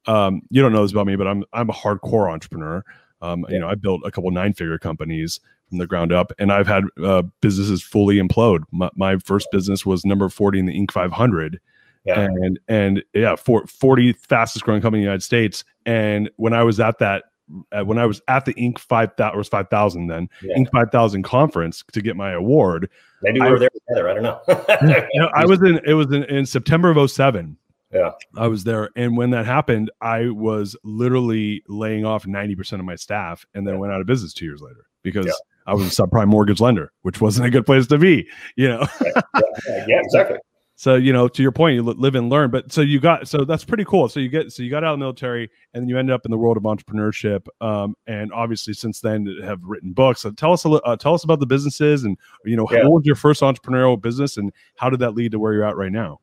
[0.07, 2.85] um, you don't know this about me, but I'm I'm a hardcore entrepreneur.
[3.23, 3.55] Um, yeah.
[3.55, 6.69] You know, I built a couple nine figure companies from the ground up, and I've
[6.69, 8.63] had uh, businesses fully implode.
[8.71, 10.93] My, my, first business was number forty in the Inc.
[10.93, 11.61] 500.
[12.05, 12.21] Yeah.
[12.21, 15.65] And and yeah, for 40 fastest growing company in the United States.
[15.87, 17.25] And when I was at that
[17.73, 18.79] uh, when I was at the Inc.
[18.79, 20.57] five thousand was five thousand then yeah.
[20.57, 20.71] Inc.
[20.73, 22.91] five thousand conference to get my award.
[23.23, 24.09] Maybe we I, were there together.
[24.09, 24.41] I don't know.
[25.13, 25.81] you know I was in.
[25.85, 27.57] It was in, in September of 07.
[27.93, 32.81] Yeah, I was there, and when that happened, I was literally laying off ninety percent
[32.81, 33.81] of my staff, and then yeah.
[33.81, 35.27] went out of business two years later because.
[35.27, 35.33] Yeah.
[35.65, 38.29] I was a subprime mortgage lender, which wasn't a good place to be.
[38.57, 38.87] You know.
[39.05, 40.39] yeah, yeah, exactly.
[40.83, 42.51] So you know, to your point, you live and learn.
[42.51, 44.09] But so you got so that's pretty cool.
[44.09, 46.25] So you get so you got out of the military, and then you ended up
[46.25, 47.47] in the world of entrepreneurship.
[47.61, 50.23] Um, and obviously, since then, have written books.
[50.23, 52.83] So tell us a uh, tell us about the businesses, and you know, yeah.
[52.83, 55.77] what was your first entrepreneurial business, and how did that lead to where you're at
[55.77, 56.19] right now?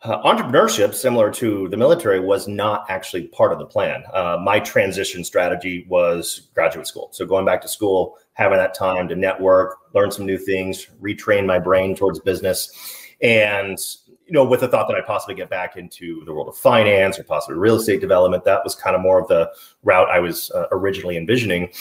[0.00, 4.02] Uh, entrepreneurship, similar to the military, was not actually part of the plan.
[4.14, 7.10] Uh, my transition strategy was graduate school.
[7.12, 11.44] So going back to school, having that time to network, learn some new things, retrain
[11.44, 13.78] my brain towards business and
[14.26, 17.18] you know, with the thought that I possibly get back into the world of finance
[17.18, 19.50] or possibly real estate development, that was kind of more of the
[19.84, 21.72] route I was uh, originally envisioning.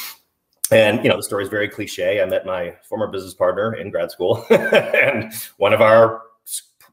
[0.71, 2.21] And you know, the story is very cliche.
[2.21, 6.21] I met my former business partner in grad school, and one of our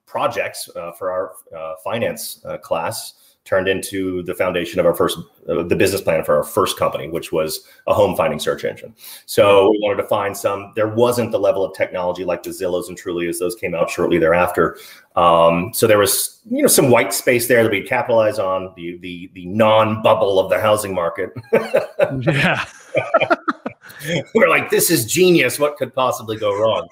[0.07, 5.19] projects uh, for our uh, finance uh, class turned into the foundation of our first
[5.49, 8.95] uh, the business plan for our first company which was a home finding search engine.
[9.27, 12.89] So we wanted to find some there wasn't the level of technology like the zillows
[12.89, 14.79] and trulias those came out shortly thereafter.
[15.17, 18.99] Um, so there was you know some white space there that we capitalize on the
[18.99, 21.31] the the non-bubble of the housing market.
[22.21, 22.65] Yeah.
[24.35, 25.59] We're like this is genius.
[25.59, 26.89] What could possibly go wrong?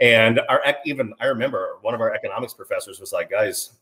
[0.00, 3.72] And our even i remember one of our economics professors was like guys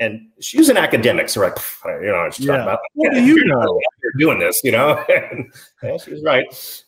[0.00, 2.62] and she was an academic, so like, you know, she's yeah.
[2.62, 3.80] about what do you know?
[4.02, 5.04] You're doing this, you know.
[5.08, 6.46] and, yeah, she was right,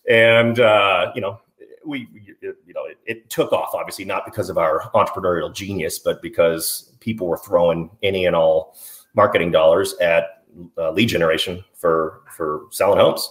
[0.08, 1.40] and uh, you know,
[1.84, 2.08] we,
[2.42, 3.70] you know, it, it, took off.
[3.74, 8.76] Obviously, not because of our entrepreneurial genius, but because people were throwing any and all
[9.14, 10.44] marketing dollars at
[10.78, 13.30] uh, lead generation for for selling homes,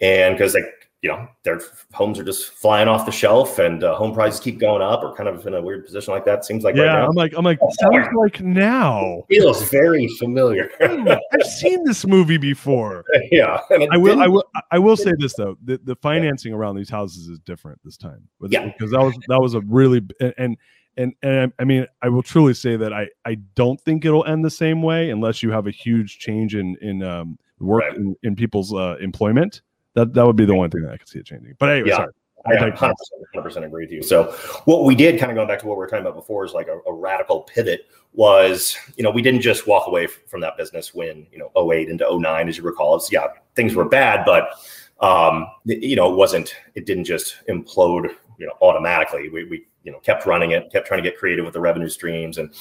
[0.00, 1.60] and because like you know their
[1.92, 5.14] homes are just flying off the shelf and uh, home prices keep going up or
[5.14, 7.44] kind of in a weird position like that seems like yeah right i'm like i'm
[7.44, 9.22] like sounds like now.
[9.28, 10.70] Feels very familiar.
[10.80, 13.04] I've seen this movie before.
[13.30, 13.60] Yeah.
[13.70, 17.28] I will i will i will say this though the, the financing around these houses
[17.28, 18.66] is different this time yeah.
[18.66, 20.02] because that was that was a really
[20.36, 20.56] and
[20.96, 24.44] and and I mean, I will truly say that I I don't think it'll end
[24.44, 27.96] the same way unless you have a huge change in in um, work right.
[27.96, 29.62] in, in, people's uh, employment.
[29.94, 31.54] That that would be the one thing that I could see it changing.
[31.58, 31.96] But anyway, yeah.
[31.96, 32.12] sorry.
[32.46, 32.94] I 100%,
[33.34, 34.02] 100% agree with you.
[34.02, 34.32] So
[34.64, 36.54] what we did kind of going back to what we were talking about before is
[36.54, 40.56] like a, a, radical pivot was, you know, we didn't just walk away from that
[40.56, 43.26] business when, you know, 08 into 09, as you recall, it's yeah,
[43.56, 44.52] things were bad, but
[45.00, 49.28] um, you know, it wasn't, it didn't just implode, you know, automatically.
[49.28, 51.88] We, we, you know, kept running it, kept trying to get creative with the revenue
[51.88, 52.38] streams.
[52.38, 52.52] And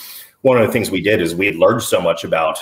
[0.41, 2.59] one of the things we did is we had learned so much about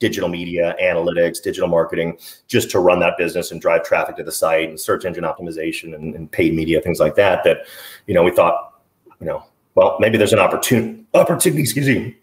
[0.00, 4.32] digital media, analytics, digital marketing, just to run that business and drive traffic to the
[4.32, 7.44] site and search engine optimization and, and paid media, things like that.
[7.44, 7.58] That,
[8.06, 8.80] you know, we thought,
[9.20, 9.44] you know,
[9.76, 12.16] well, maybe there's an opportunity, opportunity, excuse me,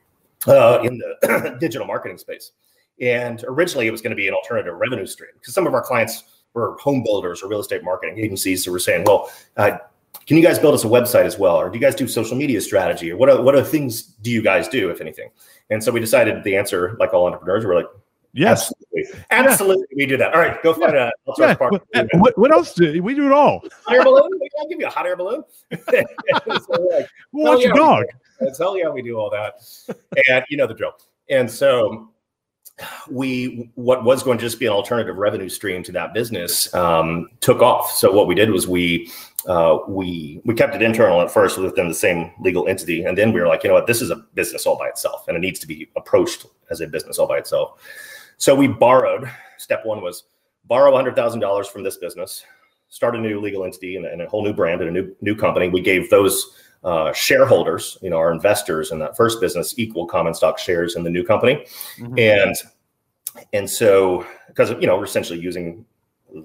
[0.47, 2.51] uh, in the digital marketing space.
[2.99, 5.81] And originally, it was going to be an alternative revenue stream because some of our
[5.81, 9.77] clients were home builders or real estate marketing agencies who were saying, well, uh,
[10.25, 11.55] can you guys build us a website as well?
[11.55, 13.11] Or do you guys do social media strategy?
[13.11, 15.29] Or what are, what are things do you guys do, if anything?
[15.69, 17.87] And so we decided the answer, like all entrepreneurs, we're like,
[18.33, 20.33] yes, absolutely, absolutely we do that.
[20.33, 21.09] All right, go find yeah.
[21.27, 21.55] a yeah.
[21.57, 23.63] What, uh, what, what, else do we do it all?
[23.85, 24.29] Hot air balloon?
[24.59, 25.43] I'll give you a hot air balloon.
[25.71, 28.05] so like, well, what's yeah, your dog?
[28.55, 29.55] Tell yeah, we do all that.
[30.29, 30.93] and you know the drill.
[31.29, 32.09] And so
[33.09, 37.29] we what was going to just be an alternative revenue stream to that business um,
[37.39, 37.91] took off.
[37.91, 39.11] So what we did was we
[39.47, 43.33] uh, we we kept it internal at first within the same legal entity, and then
[43.33, 45.39] we were like, you know what, this is a business all by itself, and it
[45.39, 47.81] needs to be approached as a business all by itself.
[48.37, 49.29] So we borrowed.
[49.57, 50.25] Step one was
[50.65, 52.45] borrow hundred thousand dollars from this business,
[52.89, 55.35] start a new legal entity and, and, a whole new brand and a new new
[55.35, 55.69] company.
[55.69, 60.33] We gave those uh, shareholders, you know, our investors in that first business, equal common
[60.33, 61.65] stock shares in the new company,
[61.97, 62.17] mm-hmm.
[62.17, 62.55] and
[63.53, 65.85] and so because you know we're essentially using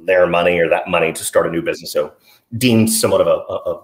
[0.04, 1.92] their money or that money to start a new business.
[1.92, 2.14] So
[2.56, 3.82] deemed somewhat of a, a, a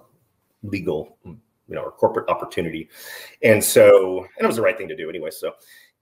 [0.63, 2.89] legal, you know, or corporate opportunity.
[3.41, 5.31] And so, and it was the right thing to do anyway.
[5.31, 5.53] So,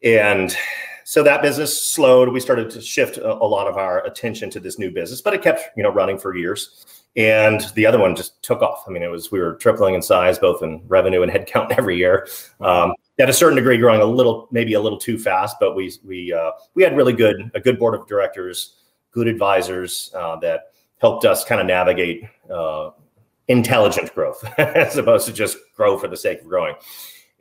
[0.03, 0.55] and
[1.03, 2.29] so that business slowed.
[2.29, 5.33] We started to shift a, a, lot of our attention to this new business, but
[5.33, 6.96] it kept, you know, running for years.
[7.17, 8.83] And the other one just took off.
[8.87, 11.97] I mean, it was we were tripling in size, both in revenue and headcount every
[11.97, 12.27] year.
[12.61, 15.91] Um, at a certain degree, growing a little, maybe a little too fast, but we
[16.05, 18.75] we uh, we had really good a good board of directors
[19.17, 22.91] good advisors uh, that helped us kind of navigate uh,
[23.47, 26.75] intelligent growth as opposed to just grow for the sake of growing.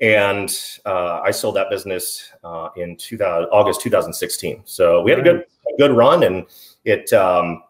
[0.00, 0.50] And
[0.86, 4.62] uh, I sold that business uh, in 2000, August 2016.
[4.64, 6.46] So we had a good a good run, and
[6.84, 7.62] it um,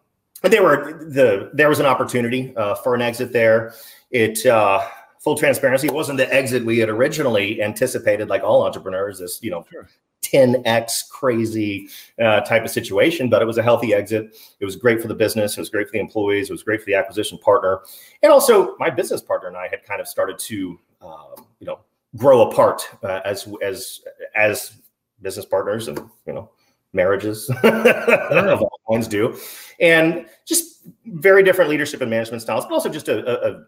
[0.49, 3.75] they were the there was an opportunity uh, for an exit there.
[4.11, 4.87] It uh,
[5.19, 9.19] full transparency, it wasn't the exit we had originally anticipated, like all entrepreneurs.
[9.19, 9.65] This you know.
[9.71, 9.89] Sure
[10.23, 11.89] 10x crazy
[12.21, 14.37] uh, type of situation, but it was a healthy exit.
[14.59, 15.57] It was great for the business.
[15.57, 16.51] It was great for the employees.
[16.51, 17.83] It was great for the acquisition partner,
[18.23, 21.79] and also my business partner and I had kind of started to, um, you know,
[22.17, 24.01] grow apart uh, as as
[24.35, 24.79] as
[25.23, 26.51] business partners and you know
[26.93, 29.39] marriages of all kinds do,
[29.81, 33.65] and just very different leadership and management styles, but also just a, a,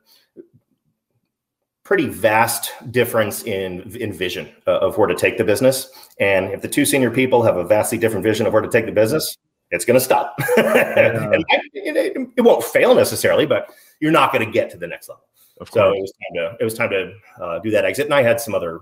[1.85, 5.91] pretty vast difference in in vision uh, of where to take the business.
[6.21, 8.85] And if the two senior people have a vastly different vision of where to take
[8.85, 9.37] the business,
[9.71, 10.39] it's going to stop.
[10.59, 11.31] Yeah.
[11.33, 14.89] and I, it, it, won't fail necessarily, but you're not going to get to the
[14.89, 15.23] next level.
[15.71, 18.23] So it was time to it was time to uh, do that exit, and I
[18.23, 18.81] had some other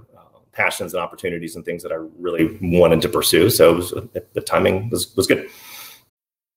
[0.56, 3.50] passions and opportunities and things that I really wanted to pursue.
[3.50, 3.90] So was,
[4.32, 5.48] the timing was was good.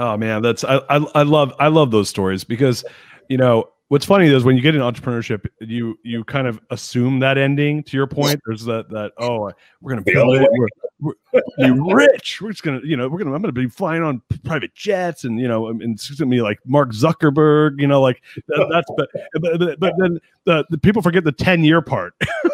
[0.00, 2.86] Oh man, that's I, I I love I love those stories because
[3.28, 7.18] you know what's funny is when you get in entrepreneurship, you you kind of assume
[7.20, 7.82] that ending.
[7.82, 12.40] To your point, there's that that oh we're gonna build it, we're, we're be rich.
[12.40, 15.38] We're just gonna you know we're gonna I'm gonna be flying on private jets and
[15.38, 17.78] you know and it's gonna be like Mark Zuckerberg.
[17.78, 21.62] You know like that, that's but, but but then the, the people forget the ten
[21.62, 22.14] year part.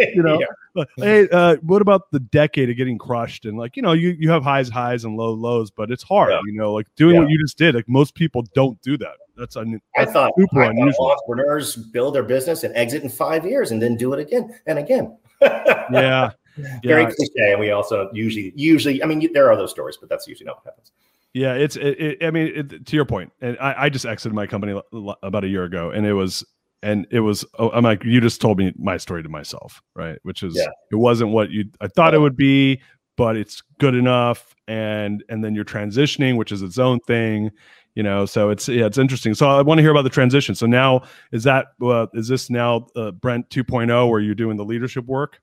[0.00, 0.84] you know, yeah.
[0.96, 4.30] hey, uh, what about the decade of getting crushed and like you know you you
[4.30, 6.32] have highs highs and low lows, but it's hard.
[6.32, 6.40] Yeah.
[6.46, 7.22] You know, like doing yeah.
[7.22, 7.74] what you just did.
[7.74, 9.14] Like most people don't do that.
[9.36, 11.10] That's, un- I thought super I unusual.
[11.10, 14.78] Entrepreneurs build their business and exit in five years and then do it again and
[14.78, 15.16] again.
[15.42, 16.30] yeah.
[16.84, 20.28] Very cliche, and we also usually, usually, I mean, there are those stories, but that's
[20.28, 20.92] usually not what happens.
[21.32, 21.74] Yeah, it's.
[21.74, 24.80] It, it, I mean, it, to your point, and I, I just exited my company
[24.92, 26.44] about a year ago, and it was
[26.84, 30.18] and it was oh, i'm like you just told me my story to myself right?
[30.22, 30.68] Which is yeah.
[30.92, 32.80] it wasn't what you i thought it would be
[33.16, 37.50] but it's good enough and and then you're transitioning which is its own thing
[37.94, 38.26] you know?
[38.26, 39.34] So it's yeah it's interesting.
[39.34, 40.54] So i want to hear about the transition.
[40.54, 44.64] So now is that uh, is this now uh, brent 2.0 where you're doing the
[44.64, 45.40] leadership work?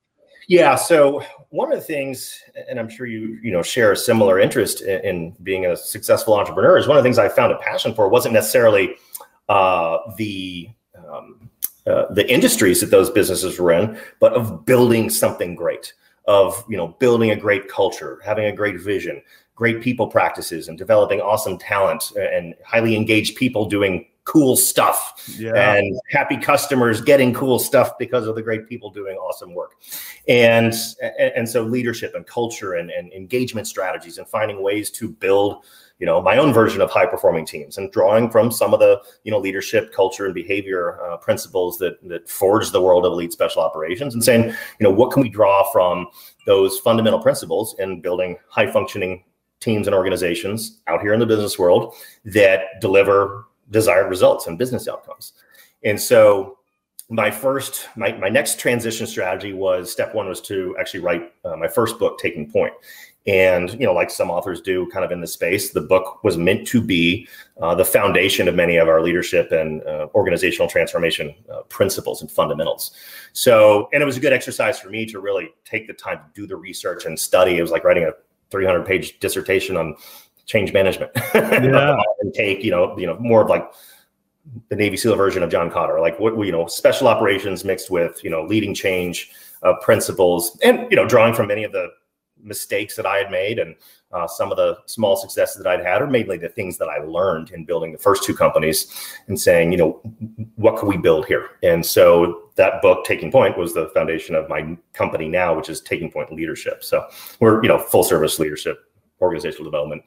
[0.47, 4.39] Yeah so one of the things and i'm sure you you know share a similar
[4.39, 7.58] interest in, in being a successful entrepreneur is one of the things i found a
[7.58, 8.95] passion for wasn't necessarily
[9.49, 10.67] uh, the
[11.12, 11.50] um,
[11.88, 15.93] uh, the industries that those businesses were in, but of building something great,
[16.26, 19.21] of you know building a great culture, having a great vision,
[19.56, 25.78] great people practices, and developing awesome talent and highly engaged people doing cool stuff yeah.
[25.78, 29.74] and happy customers getting cool stuff because of the great people doing awesome work
[30.28, 30.74] and
[31.36, 35.65] and, so leadership and culture and, and engagement strategies and finding ways to build
[36.02, 39.00] you know my own version of high performing teams and drawing from some of the
[39.24, 43.32] you know leadership culture and behavior uh, principles that that forge the world of elite
[43.32, 46.08] special operations and saying you know what can we draw from
[46.48, 49.24] those fundamental principles in building high functioning
[49.60, 51.94] teams and organizations out here in the business world
[52.26, 55.34] that deliver desired results and business outcomes?
[55.84, 56.58] And so
[57.10, 61.56] my first my, my next transition strategy was step one was to actually write uh,
[61.56, 62.74] my first book taking point
[63.27, 66.38] and, you know, like some authors do kind of in the space, the book was
[66.38, 67.27] meant to be
[67.62, 72.31] uh, the foundation of many of our leadership and uh, organizational transformation uh, principles and
[72.31, 72.91] fundamentals.
[73.34, 76.41] So, and it was a good exercise for me to really take the time to
[76.41, 77.57] do the research and study.
[77.57, 78.12] It was like writing a
[78.49, 79.95] 300 page dissertation on
[80.47, 81.95] change management yeah.
[82.21, 83.71] and take, you know, you know, more of like
[84.69, 88.23] the Navy SEAL version of John Kotter, like what, you know, special operations mixed with,
[88.23, 89.31] you know, leading change
[89.62, 91.89] uh, principles and, you know, drawing from many of the
[92.43, 93.75] mistakes that I had made and
[94.12, 97.04] uh, some of the small successes that I'd had, or mainly the things that I
[97.04, 98.93] learned in building the first two companies
[99.27, 100.01] and saying, you know,
[100.56, 101.51] what can we build here?
[101.63, 105.82] And so that book, Taking Point, was the foundation of my company now, which is
[105.82, 106.84] Taking Point Leadership.
[106.84, 107.08] So
[107.39, 108.84] we're, you know, full service leadership,
[109.21, 110.04] organizational development,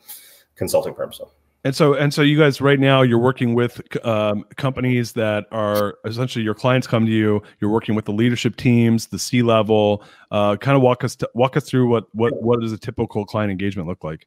[0.56, 1.12] consulting firm.
[1.12, 1.30] So.
[1.64, 5.96] And so, and so, you guys right now you're working with um, companies that are
[6.04, 7.42] essentially your clients come to you.
[7.58, 10.04] You're working with the leadership teams, the C level.
[10.30, 13.24] Uh, kind of walk us to, walk us through what what what does a typical
[13.24, 14.26] client engagement look like?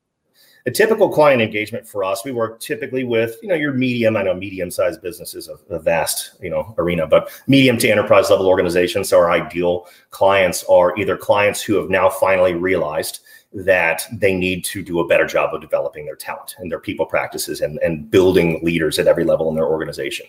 [0.65, 4.17] A typical client engagement for us, we work typically with you know your medium.
[4.17, 8.31] I know medium sized businesses a, a vast you know arena, but medium to enterprise
[8.31, 9.09] level organizations.
[9.09, 13.19] So our ideal clients are either clients who have now finally realized
[13.65, 17.05] that they need to do a better job of developing their talent and their people
[17.05, 20.25] practices and, and building leaders at every level in their organization.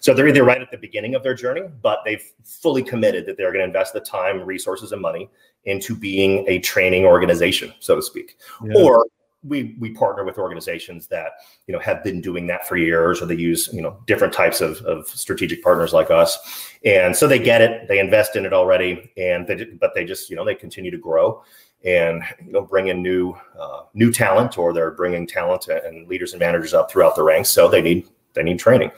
[0.00, 3.36] So they're either right at the beginning of their journey, but they've fully committed that
[3.36, 5.30] they're going to invest the time, resources, and money
[5.64, 8.36] into being a training organization, so to speak.
[8.64, 8.82] Yeah.
[8.82, 9.06] Or
[9.44, 11.32] we we partner with organizations that
[11.66, 14.60] you know have been doing that for years or they use you know different types
[14.60, 18.52] of, of strategic partners like us and so they get it they invest in it
[18.52, 21.42] already and they but they just you know they continue to grow
[21.84, 26.32] and you know bring in new uh, new talent or they're bringing talent and leaders
[26.32, 28.90] and managers up throughout the ranks so they need they need training.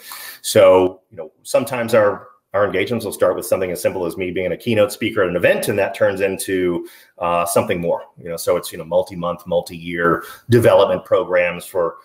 [0.42, 4.30] So you know sometimes our our engagements will start with something as simple as me
[4.30, 8.28] being a keynote speaker at an event and that turns into uh, something more you
[8.28, 11.96] know so it's you know multi-month multi-year development programs for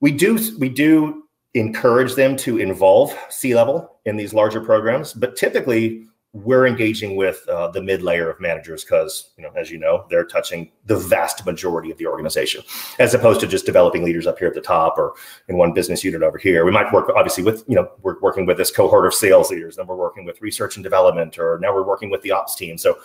[0.00, 1.22] we do we do
[1.54, 6.04] encourage them to involve C level in these larger programs but typically
[6.34, 10.04] we're engaging with uh, the mid layer of managers because you know as you know
[10.10, 12.60] they're touching the vast majority of the organization
[12.98, 15.14] as opposed to just developing leaders up here at the top or
[15.48, 16.64] in one business unit over here.
[16.64, 19.76] We might work obviously with you know we're working with this cohort of sales leaders
[19.76, 22.76] then we're working with research and development or now we're working with the ops team.
[22.76, 22.98] So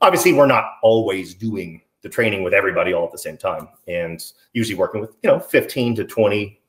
[0.00, 4.24] obviously we're not always doing the training with everybody all at the same time and
[4.54, 6.60] usually working with you know 15 to 20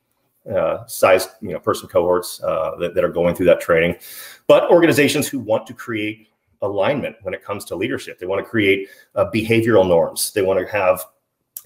[0.52, 3.96] uh, size you know person cohorts uh, that, that are going through that training.
[4.48, 6.28] But organizations who want to create
[6.62, 10.32] alignment when it comes to leadership they want to create uh, behavioral norms.
[10.32, 11.04] They want to have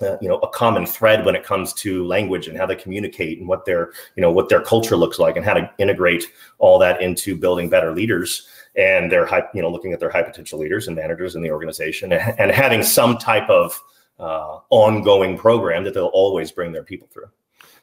[0.02, 3.40] uh, you know a common thread when it comes to language and how they communicate
[3.40, 6.26] and what their you know what their culture looks like and how to integrate
[6.60, 10.22] all that into building better leaders and their high you know looking at their high
[10.22, 13.82] potential leaders and managers in the organization and, and having some type of
[14.20, 17.30] uh, ongoing program that they'll always bring their people through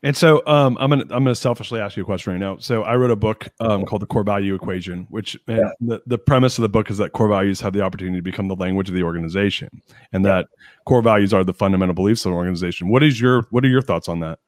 [0.04, 2.58] and so um, I'm gonna I'm gonna selfishly ask you a question right now.
[2.58, 5.70] So I wrote a book um, called the Core Value Equation, which yeah.
[5.80, 8.46] the, the premise of the book is that core values have the opportunity to become
[8.46, 9.70] the language of the organization,
[10.12, 10.32] and yeah.
[10.34, 10.48] that
[10.84, 12.88] core values are the fundamental beliefs of an organization.
[12.88, 14.40] What is your what are your thoughts on that?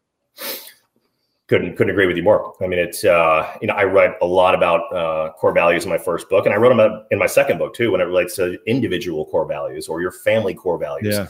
[1.47, 2.53] Couldn't couldn't agree with you more.
[2.63, 5.91] I mean, it's uh, you know I write a lot about uh, core values in
[5.91, 8.37] my first book, and I wrote them in my second book too, when it relates
[8.37, 11.17] to individual core values or your family core values.
[11.17, 11.29] Yeah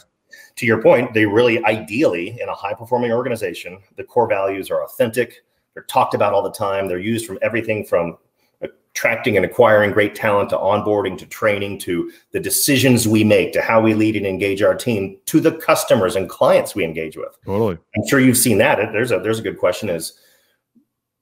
[0.57, 4.85] to your point, they really ideally in a high performing organization, the core values are
[4.85, 5.45] authentic.
[5.75, 6.89] They're talked about all the time.
[6.89, 8.17] They're used from everything from
[8.63, 13.61] attracting and acquiring great talent to onboarding to training to the decisions we make to
[13.61, 17.39] how we lead and engage our team to the customers and clients we engage with.
[17.45, 17.77] Totally.
[17.95, 18.77] I'm sure you've seen that.
[18.93, 20.19] There's a there's a good question is,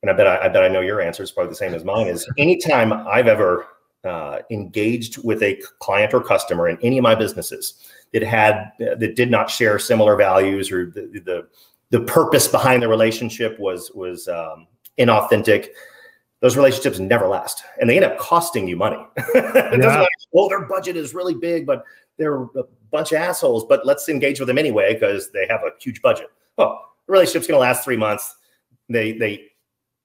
[0.03, 1.85] and I bet I, I bet I know your answer is probably the same as
[1.85, 2.07] mine.
[2.07, 3.67] Is anytime I've ever
[4.05, 7.85] uh, engaged with a client or customer in any of my businesses
[8.15, 11.47] that had that did not share similar values or the the,
[11.91, 14.67] the purpose behind the relationship was was um,
[14.99, 15.69] inauthentic
[16.41, 19.05] those relationships never last and they end up costing you money
[19.35, 20.01] yeah.
[20.01, 21.85] like, well their budget is really big but
[22.17, 25.71] they're a bunch of assholes but let's engage with them anyway because they have a
[25.81, 28.37] huge budget oh the relationship's going to last three months
[28.89, 29.51] they they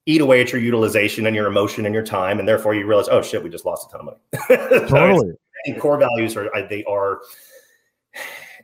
[0.10, 3.08] eat away at your utilization and your emotion and your time, and therefore you realize,
[3.10, 4.88] oh shit, we just lost a ton of money.
[4.88, 5.34] totally.
[5.68, 7.20] so core values are they are.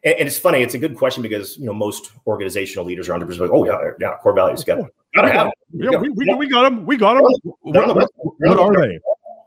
[0.04, 0.62] And it's funny.
[0.62, 3.92] It's a good question because you know most organizational leaders are under like, oh yeah,
[4.00, 4.64] yeah, core values.
[4.64, 5.52] Got gotta have.
[5.74, 6.86] Yeah, we, we, we, got them.
[6.86, 7.24] We got them.
[7.24, 9.00] What, what, what are they?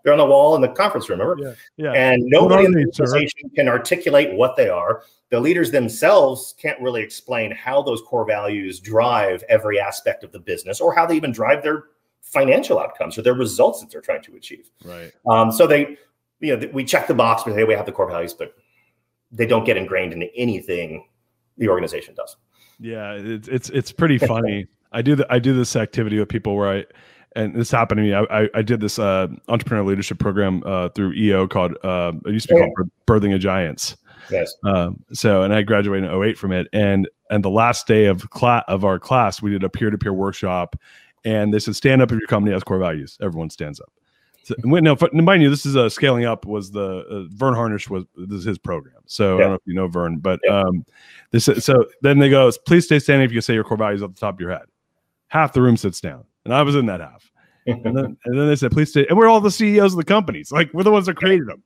[0.02, 1.20] They're on the wall in the conference room.
[1.20, 1.56] Remember?
[1.76, 1.92] Yeah.
[1.92, 1.92] yeah.
[1.92, 5.02] And nobody in the organization can articulate what they are.
[5.30, 10.40] The leaders themselves can't really explain how those core values drive every aspect of the
[10.40, 11.84] business, or how they even drive their
[12.20, 14.70] financial outcomes or their results that they're trying to achieve.
[14.84, 15.12] Right.
[15.28, 15.98] Um, so they,
[16.40, 18.54] you know, we check the box, but hey, we have the core values, but
[19.30, 21.06] they don't get ingrained into anything
[21.56, 22.36] the organization does.
[22.78, 24.66] Yeah, it's it's it's pretty funny.
[24.92, 26.84] I do the, I do this activity with people where I
[27.36, 28.14] and this happened to me.
[28.14, 32.32] I, I, I did this uh, entrepreneur leadership program uh, through EO called uh, it
[32.32, 33.96] used to be called Birthing of Giants.
[34.30, 34.54] Yes.
[34.64, 38.28] Um, so, and I graduated in 08 from it, and and the last day of
[38.30, 40.76] class of our class, we did a peer to peer workshop,
[41.24, 43.92] and they said, "Stand up if your company has core values." Everyone stands up.
[44.44, 46.46] So, no, mind you, this is a uh, scaling up.
[46.46, 48.94] Was the uh, Verne Harnish was this is his program?
[49.06, 49.34] So yeah.
[49.34, 50.60] I don't know if you know Verne, but yeah.
[50.60, 50.84] um,
[51.32, 54.02] this so then they go, "Please stay standing if you can say your core values
[54.02, 54.66] off the top of your head."
[55.28, 57.30] Half the room sits down, and I was in that half
[57.68, 59.06] and then and then they said, please stay.
[59.08, 60.50] And we're all the CEOs of the companies.
[60.50, 61.62] Like we're the ones that created them.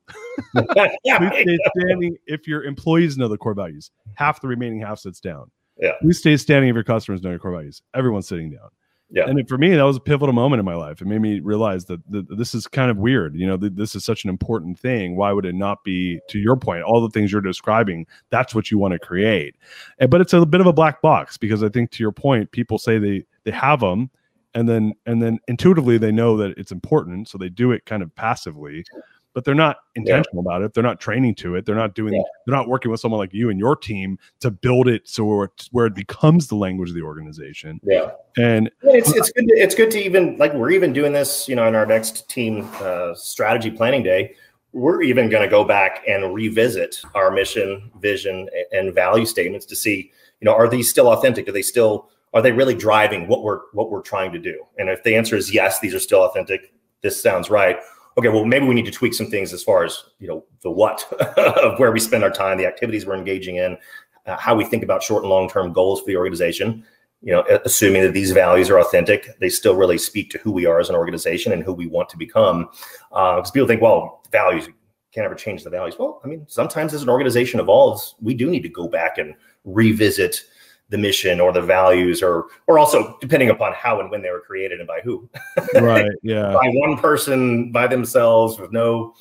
[1.04, 3.90] yeah, please stay standing if your employees know the core values.
[4.14, 5.50] Half the remaining half sits down.
[5.78, 5.92] Yeah.
[6.00, 7.82] Please stay standing if your customers know your core values.
[7.94, 8.68] Everyone's sitting down.
[9.14, 9.28] Yeah.
[9.28, 11.02] And for me, that was a pivotal moment in my life.
[11.02, 13.36] It made me realize that this is kind of weird.
[13.36, 15.16] You know, th- this is such an important thing.
[15.16, 18.06] Why would it not be, to your point, all the things you're describing?
[18.30, 19.54] That's what you want to create.
[19.98, 22.50] And, but it's a bit of a black box because I think, to your point,
[22.52, 24.10] people say they they have them,
[24.54, 28.02] and then and then intuitively they know that it's important so they do it kind
[28.02, 28.84] of passively
[29.34, 30.56] but they're not intentional yeah.
[30.56, 30.74] about it.
[30.74, 31.66] They're not training to it.
[31.66, 32.14] They're not doing.
[32.14, 32.22] Yeah.
[32.46, 35.50] They're not working with someone like you and your team to build it so where,
[35.70, 37.80] where it becomes the language of the organization.
[37.82, 39.46] Yeah, and it's it's good.
[39.46, 41.48] To, it's good to even like we're even doing this.
[41.48, 44.34] You know, in our next team uh, strategy planning day,
[44.72, 49.76] we're even going to go back and revisit our mission, vision, and value statements to
[49.76, 50.12] see.
[50.40, 51.46] You know, are these still authentic?
[51.46, 54.64] Do they still are they really driving what we're what we're trying to do?
[54.78, 56.72] And if the answer is yes, these are still authentic.
[57.02, 57.78] This sounds right.
[58.18, 60.70] Okay, well maybe we need to tweak some things as far as you know the
[60.70, 63.76] what of where we spend our time, the activities we're engaging in,
[64.26, 66.84] uh, how we think about short and long term goals for the organization.
[67.24, 70.66] You know, assuming that these values are authentic, they still really speak to who we
[70.66, 72.68] are as an organization and who we want to become.
[73.10, 74.68] Because uh, people think, well, values
[75.12, 75.94] can't ever change the values.
[75.98, 79.34] Well, I mean, sometimes as an organization evolves, we do need to go back and
[79.64, 80.42] revisit
[80.92, 84.40] the mission or the values or or also depending upon how and when they were
[84.40, 85.28] created and by who.
[85.74, 86.52] Right yeah.
[86.52, 89.14] By one person by themselves with no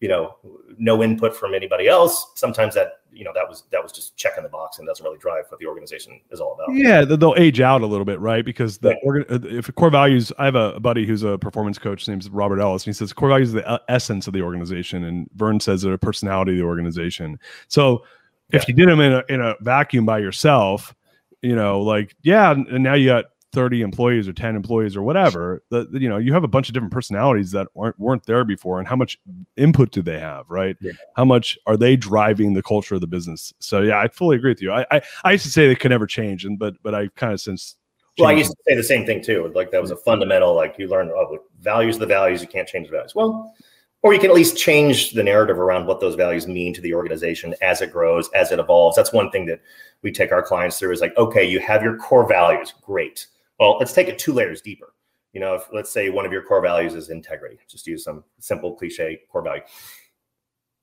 [0.00, 0.36] you know
[0.78, 4.42] no input from anybody else sometimes that you know that was that was just checking
[4.42, 6.74] the box and doesn't really drive what the organization is all about.
[6.74, 8.44] Yeah they'll age out a little bit right?
[8.44, 12.08] Because the uh, if core values i have a buddy who's a performance coach his
[12.08, 15.28] name's robert ellis and he says core values is the essence of the organization and
[15.34, 17.38] vern says they're a personality of the organization.
[17.66, 18.04] So
[18.50, 18.64] if yeah.
[18.68, 20.94] you did them in a, in a vacuum by yourself
[21.42, 25.62] you know, like, yeah, and now you got 30 employees or 10 employees or whatever
[25.70, 28.78] that you know you have a bunch of different personalities that weren't weren't there before
[28.78, 29.18] and how much
[29.56, 30.76] input do they have right?
[30.80, 30.92] Yeah.
[31.16, 33.52] how much are they driving the culture of the business?
[33.58, 34.70] So yeah i fully agree with you.
[34.70, 37.32] I i, I used to say they could never change and but but i kind
[37.32, 37.76] of since
[38.18, 40.74] well i used to say the same thing too like that was a fundamental like
[40.78, 43.14] you learn oh, values the values you can't change the values.
[43.14, 43.54] Well
[44.02, 46.94] or you can at least change the narrative around what those values mean to the
[46.94, 48.96] organization as it grows, as it evolves.
[48.96, 49.60] That's one thing that
[50.02, 52.74] we take our clients through is like, okay, you have your core values.
[52.82, 53.26] Great.
[53.58, 54.94] Well, let's take it two layers deeper.
[55.32, 58.24] You know, if let's say one of your core values is integrity, just use some
[58.38, 59.62] simple cliche core value.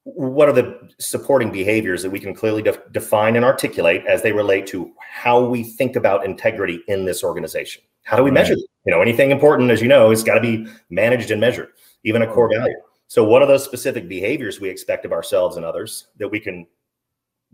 [0.03, 4.31] What are the supporting behaviors that we can clearly de- define and articulate as they
[4.31, 7.81] relate to how we think about integrity in this organization?
[8.03, 8.53] How do we measure?
[8.53, 8.59] It?
[8.85, 11.69] You know, anything important, as you know, has got to be managed and measured,
[12.03, 12.75] even a core value.
[13.15, 16.67] So what are those specific behaviors we expect of ourselves and others that we can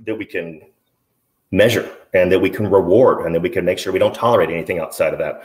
[0.07, 0.64] that we can
[1.51, 4.49] measure and that we can reward and that we can make sure we don't tolerate
[4.49, 5.43] anything outside of that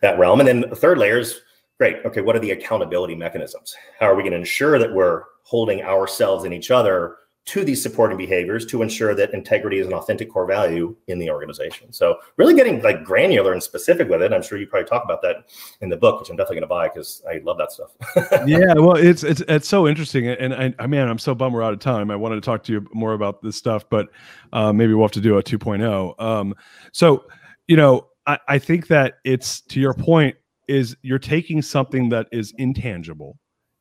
[0.00, 0.40] that realm.
[0.40, 1.42] And then the third layer is
[1.76, 1.98] great.
[2.06, 3.76] Okay, what are the accountability mechanisms?
[4.00, 7.17] How are we going to ensure that we're holding ourselves and each other
[7.48, 11.30] to these supporting behaviors to ensure that integrity is an authentic core value in the
[11.30, 11.90] organization.
[11.90, 14.34] So really getting like granular and specific with it.
[14.34, 15.46] I'm sure you probably talk about that
[15.80, 17.92] in the book, which I'm definitely going to buy because I love that stuff.
[18.46, 21.62] yeah, well, it's it's it's so interesting, and I, I man, I'm so bummed we're
[21.62, 22.10] out of time.
[22.10, 24.08] I wanted to talk to you more about this stuff, but
[24.52, 26.20] uh, maybe we'll have to do a 2.0.
[26.20, 26.54] Um,
[26.92, 27.24] so
[27.66, 30.36] you know, I, I think that it's to your point
[30.68, 33.38] is you're taking something that is intangible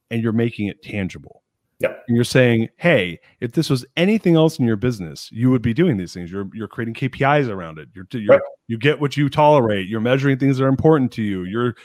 [0.10, 1.44] and you're making it tangible
[1.80, 1.94] yeah.
[2.08, 5.74] And you're saying, hey, if this was anything else in your business, you would be
[5.74, 6.32] doing these things.
[6.32, 7.90] You're you're creating KPIs around it.
[7.94, 8.42] You're, you're right.
[8.68, 9.88] you get what you tolerate.
[9.88, 11.44] You're measuring things that are important to you.
[11.44, 11.76] You're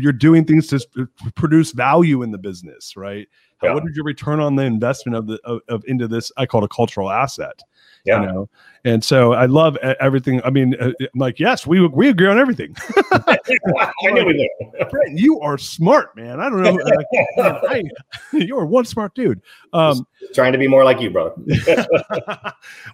[0.00, 3.28] you're doing things to produce value in the business, right?
[3.62, 3.74] Yeah.
[3.74, 6.30] What is your return on the investment of the of, of into this?
[6.36, 7.62] I call it a cultural asset.
[8.04, 8.20] Yeah.
[8.20, 8.48] You know?
[8.84, 10.40] And so I love everything.
[10.44, 12.76] I mean, uh, I'm like, yes, we we agree on everything.
[13.12, 13.38] I
[14.04, 14.88] knew we did.
[14.90, 16.38] Brent, you are smart, man.
[16.38, 16.78] I don't know.
[17.38, 17.82] Uh, I,
[18.32, 19.40] you are one smart dude.
[19.72, 21.34] Um, trying to be more like you, brother.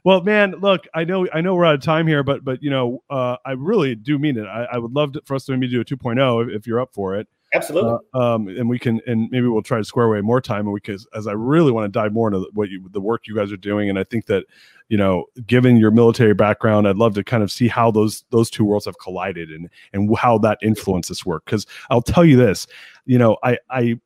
[0.05, 2.71] well, man, look, I know I know we're out of time here, but but you
[2.71, 4.47] know, uh, I really do mean it.
[4.47, 6.81] I, I would love to, for us to maybe do a 2.0 if, if you're
[6.81, 7.29] up for it.
[7.55, 7.99] Absolutely.
[8.15, 10.73] Uh, um, and we can, and maybe we'll try to square away more time, and
[10.73, 13.35] we because as I really want to dive more into what you, the work you
[13.35, 14.45] guys are doing, and I think that
[14.89, 18.51] you know, given your military background, I'd love to kind of see how those those
[18.51, 21.45] two worlds have collided and and how that influences work.
[21.45, 22.67] Because I'll tell you this,
[23.05, 24.01] you know, I I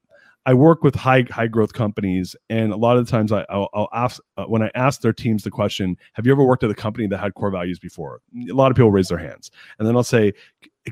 [0.46, 3.68] I work with high high growth companies, and a lot of the times I, will
[3.74, 6.70] I'll ask uh, when I ask their teams the question, "Have you ever worked at
[6.70, 9.86] a company that had core values before?" A lot of people raise their hands, and
[9.86, 10.32] then I'll say,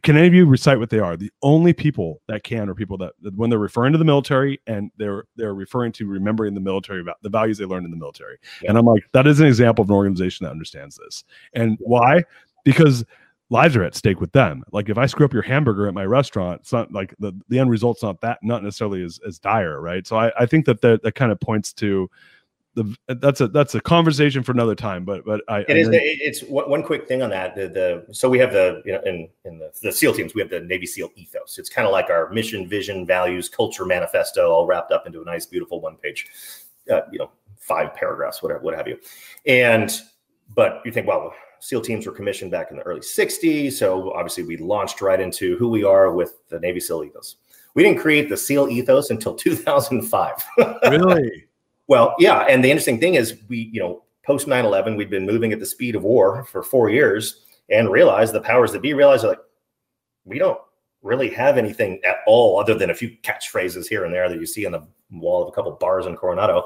[0.03, 2.99] "Can any of you recite what they are?" The only people that can are people
[2.99, 6.61] that, that when they're referring to the military and they're they're referring to remembering the
[6.61, 8.38] military about the values they learned in the military.
[8.62, 8.70] Yeah.
[8.70, 11.24] And I'm like, that is an example of an organization that understands this.
[11.55, 12.24] And why?
[12.64, 13.05] Because
[13.51, 14.64] lives are at stake with them.
[14.72, 17.59] Like if I screw up your hamburger at my restaurant, it's not like the, the
[17.59, 20.07] end result's not that not necessarily as, as dire, right?
[20.07, 22.11] So I, I think that that, that kind of points to
[22.75, 25.05] the that's a that's a conversation for another time.
[25.05, 27.55] But but I it I is it's one quick thing on that.
[27.55, 30.41] The, the so we have the you know in in the, the SEAL teams we
[30.41, 31.59] have the Navy SEAL ethos.
[31.59, 35.25] It's kind of like our mission, vision, values, culture manifesto, all wrapped up into a
[35.25, 36.27] nice, beautiful one page,
[36.91, 38.99] uh, you know, five paragraphs, whatever, what have you.
[39.47, 39.91] And
[40.55, 43.72] but you think, well, SEAL teams were commissioned back in the early 60s.
[43.72, 47.37] So obviously we launched right into who we are with the Navy SEAL ethos.
[47.75, 50.45] We didn't create the SEAL ethos until 2005.
[50.91, 51.47] really?
[51.87, 52.41] Well, yeah.
[52.41, 55.61] And the interesting thing is, we, you know, post 9 11, we'd been moving at
[55.61, 59.39] the speed of war for four years and realized the powers that be realized like,
[60.24, 60.59] we don't
[61.03, 64.47] really have anything at all other than a few catchphrases here and there that you
[64.47, 66.64] see on the wall of a couple bars in Coronado.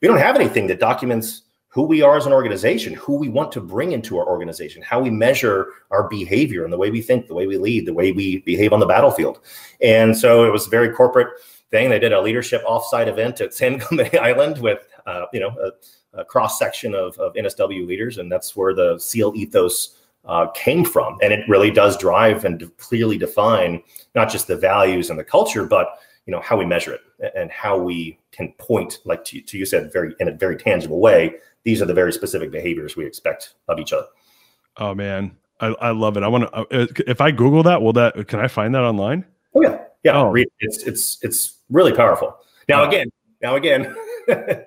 [0.00, 3.52] We don't have anything that documents who we are as an organization, who we want
[3.52, 7.28] to bring into our organization, how we measure our behavior and the way we think,
[7.28, 9.40] the way we lead, the way we behave on the battlefield.
[9.80, 11.28] And so it was very corporate
[11.70, 11.90] thing.
[11.90, 16.20] They did a leadership offsite event at San Clemente Island with, uh, you know, a,
[16.20, 20.84] a cross section of, of, NSW leaders, and that's where the SEAL ethos uh, came
[20.84, 21.16] from.
[21.22, 23.82] And it really does drive and clearly define
[24.14, 27.50] not just the values and the culture, but you know how we measure it and
[27.50, 31.34] how we can point, like to, to you said, very in a very tangible way
[31.64, 34.06] these are the very specific behaviors we expect of each other.
[34.76, 36.22] Oh man, I, I love it.
[36.22, 36.54] I want to.
[36.54, 38.28] Uh, if I Google that, will that?
[38.28, 39.24] Can I find that online?
[39.54, 40.16] Oh yeah, yeah.
[40.16, 40.34] Oh.
[40.34, 42.36] It's it's it's really powerful.
[42.68, 43.10] Now again,
[43.42, 43.94] now again,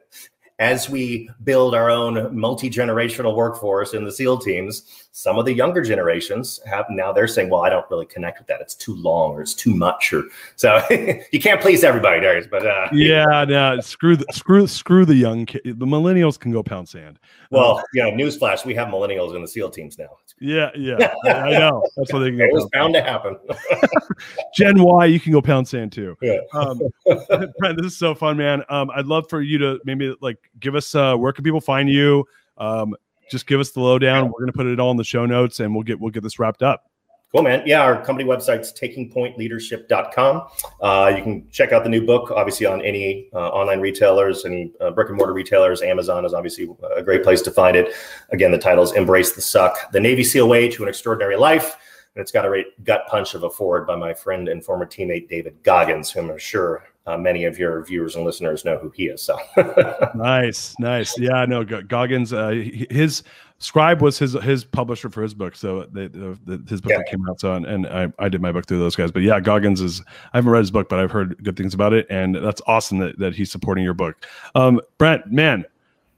[0.60, 5.84] as we build our own multi-generational workforce in the SEAL teams, some of the younger
[5.84, 8.62] generations have now they're saying, "Well, I don't really connect with that.
[8.62, 10.24] It's too long, or it's too much." Or
[10.56, 10.82] so
[11.32, 12.48] you can't please everybody, Darius.
[12.50, 15.62] But uh, yeah, no, screw the, screw screw the young kid.
[15.66, 17.20] The millennials can go pound sand.
[17.52, 20.18] Well, uh, you newsflash: we have millennials in the SEAL teams now.
[20.40, 21.88] Yeah, yeah, I know.
[21.96, 22.42] That's what they can.
[22.42, 23.06] It was bound sand.
[23.06, 23.38] to happen.
[24.56, 26.18] Gen Y, you can go pound sand too.
[26.22, 26.40] Yeah.
[26.54, 26.82] Um,
[27.60, 28.64] Brent, this is so fun, man.
[28.68, 31.90] Um, I'd love for you to maybe like give us uh, where can people find
[31.90, 32.26] you?
[32.58, 32.96] Um,
[33.30, 34.26] just give us the lowdown.
[34.26, 36.24] We're going to put it all in the show notes, and we'll get we'll get
[36.24, 36.90] this wrapped up.
[37.34, 37.64] Cool, man.
[37.66, 40.48] Yeah, our company website's takingpointleadership.com.
[40.80, 44.72] Uh, you can check out the new book, obviously, on any uh, online retailers, any
[44.80, 45.82] uh, brick and mortar retailers.
[45.82, 47.96] Amazon is obviously a great place to find it.
[48.30, 51.76] Again, the title is Embrace the Suck The Navy SEAL Way to an Extraordinary Life.
[52.16, 54.86] And it's got a great gut punch of a foreword by my friend and former
[54.86, 58.90] teammate David Goggins, whom I'm sure uh, many of your viewers and listeners know who
[58.92, 59.22] he is.
[59.22, 59.38] So
[60.16, 61.18] nice, nice.
[61.20, 62.34] Yeah, no, Goggins.
[62.34, 62.50] Uh,
[62.90, 63.24] his
[63.60, 66.98] Scribe was his his publisher for his book, so the, the, the his book yeah.
[66.98, 67.40] that came out.
[67.40, 69.12] So and, and I, I did my book through those guys.
[69.12, 70.02] But yeah, Goggins is
[70.34, 72.98] I haven't read his book, but I've heard good things about it, and that's awesome
[72.98, 74.26] that, that he's supporting your book.
[74.56, 75.64] Um, Brent, man,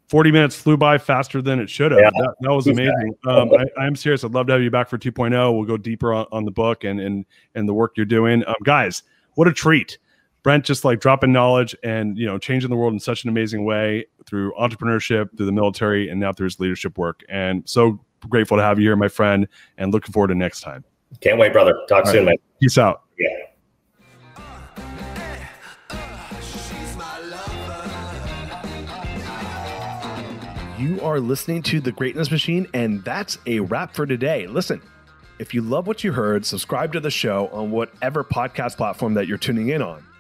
[0.08, 2.00] 40 minutes flew by faster than it should have.
[2.00, 2.10] Yeah.
[2.18, 3.16] That, that, was amazing.
[3.28, 4.24] Um, I, am serious.
[4.24, 5.32] I'd love to have you back for 2.0.
[5.56, 7.26] We'll go deeper on, on the book and, and,
[7.56, 8.44] and the work you're doing.
[8.48, 9.98] Um, guys, what a treat.
[10.46, 13.66] Brent just like dropping knowledge and you know changing the world in such an amazing
[13.66, 17.24] way through entrepreneurship, through the military, and now through his leadership work.
[17.28, 19.48] And so grateful to have you here, my friend,
[19.80, 20.84] and looking forward to next time.
[21.20, 21.74] Can't wait, brother.
[21.90, 22.40] Talk All soon, right.
[22.40, 22.60] man.
[22.62, 23.02] Peace out.
[23.18, 23.28] Yeah.
[30.78, 34.46] You are listening to The Greatness Machine, and that's a wrap for today.
[34.46, 34.80] Listen,
[35.40, 39.26] if you love what you heard, subscribe to the show on whatever podcast platform that
[39.26, 40.06] you're tuning in on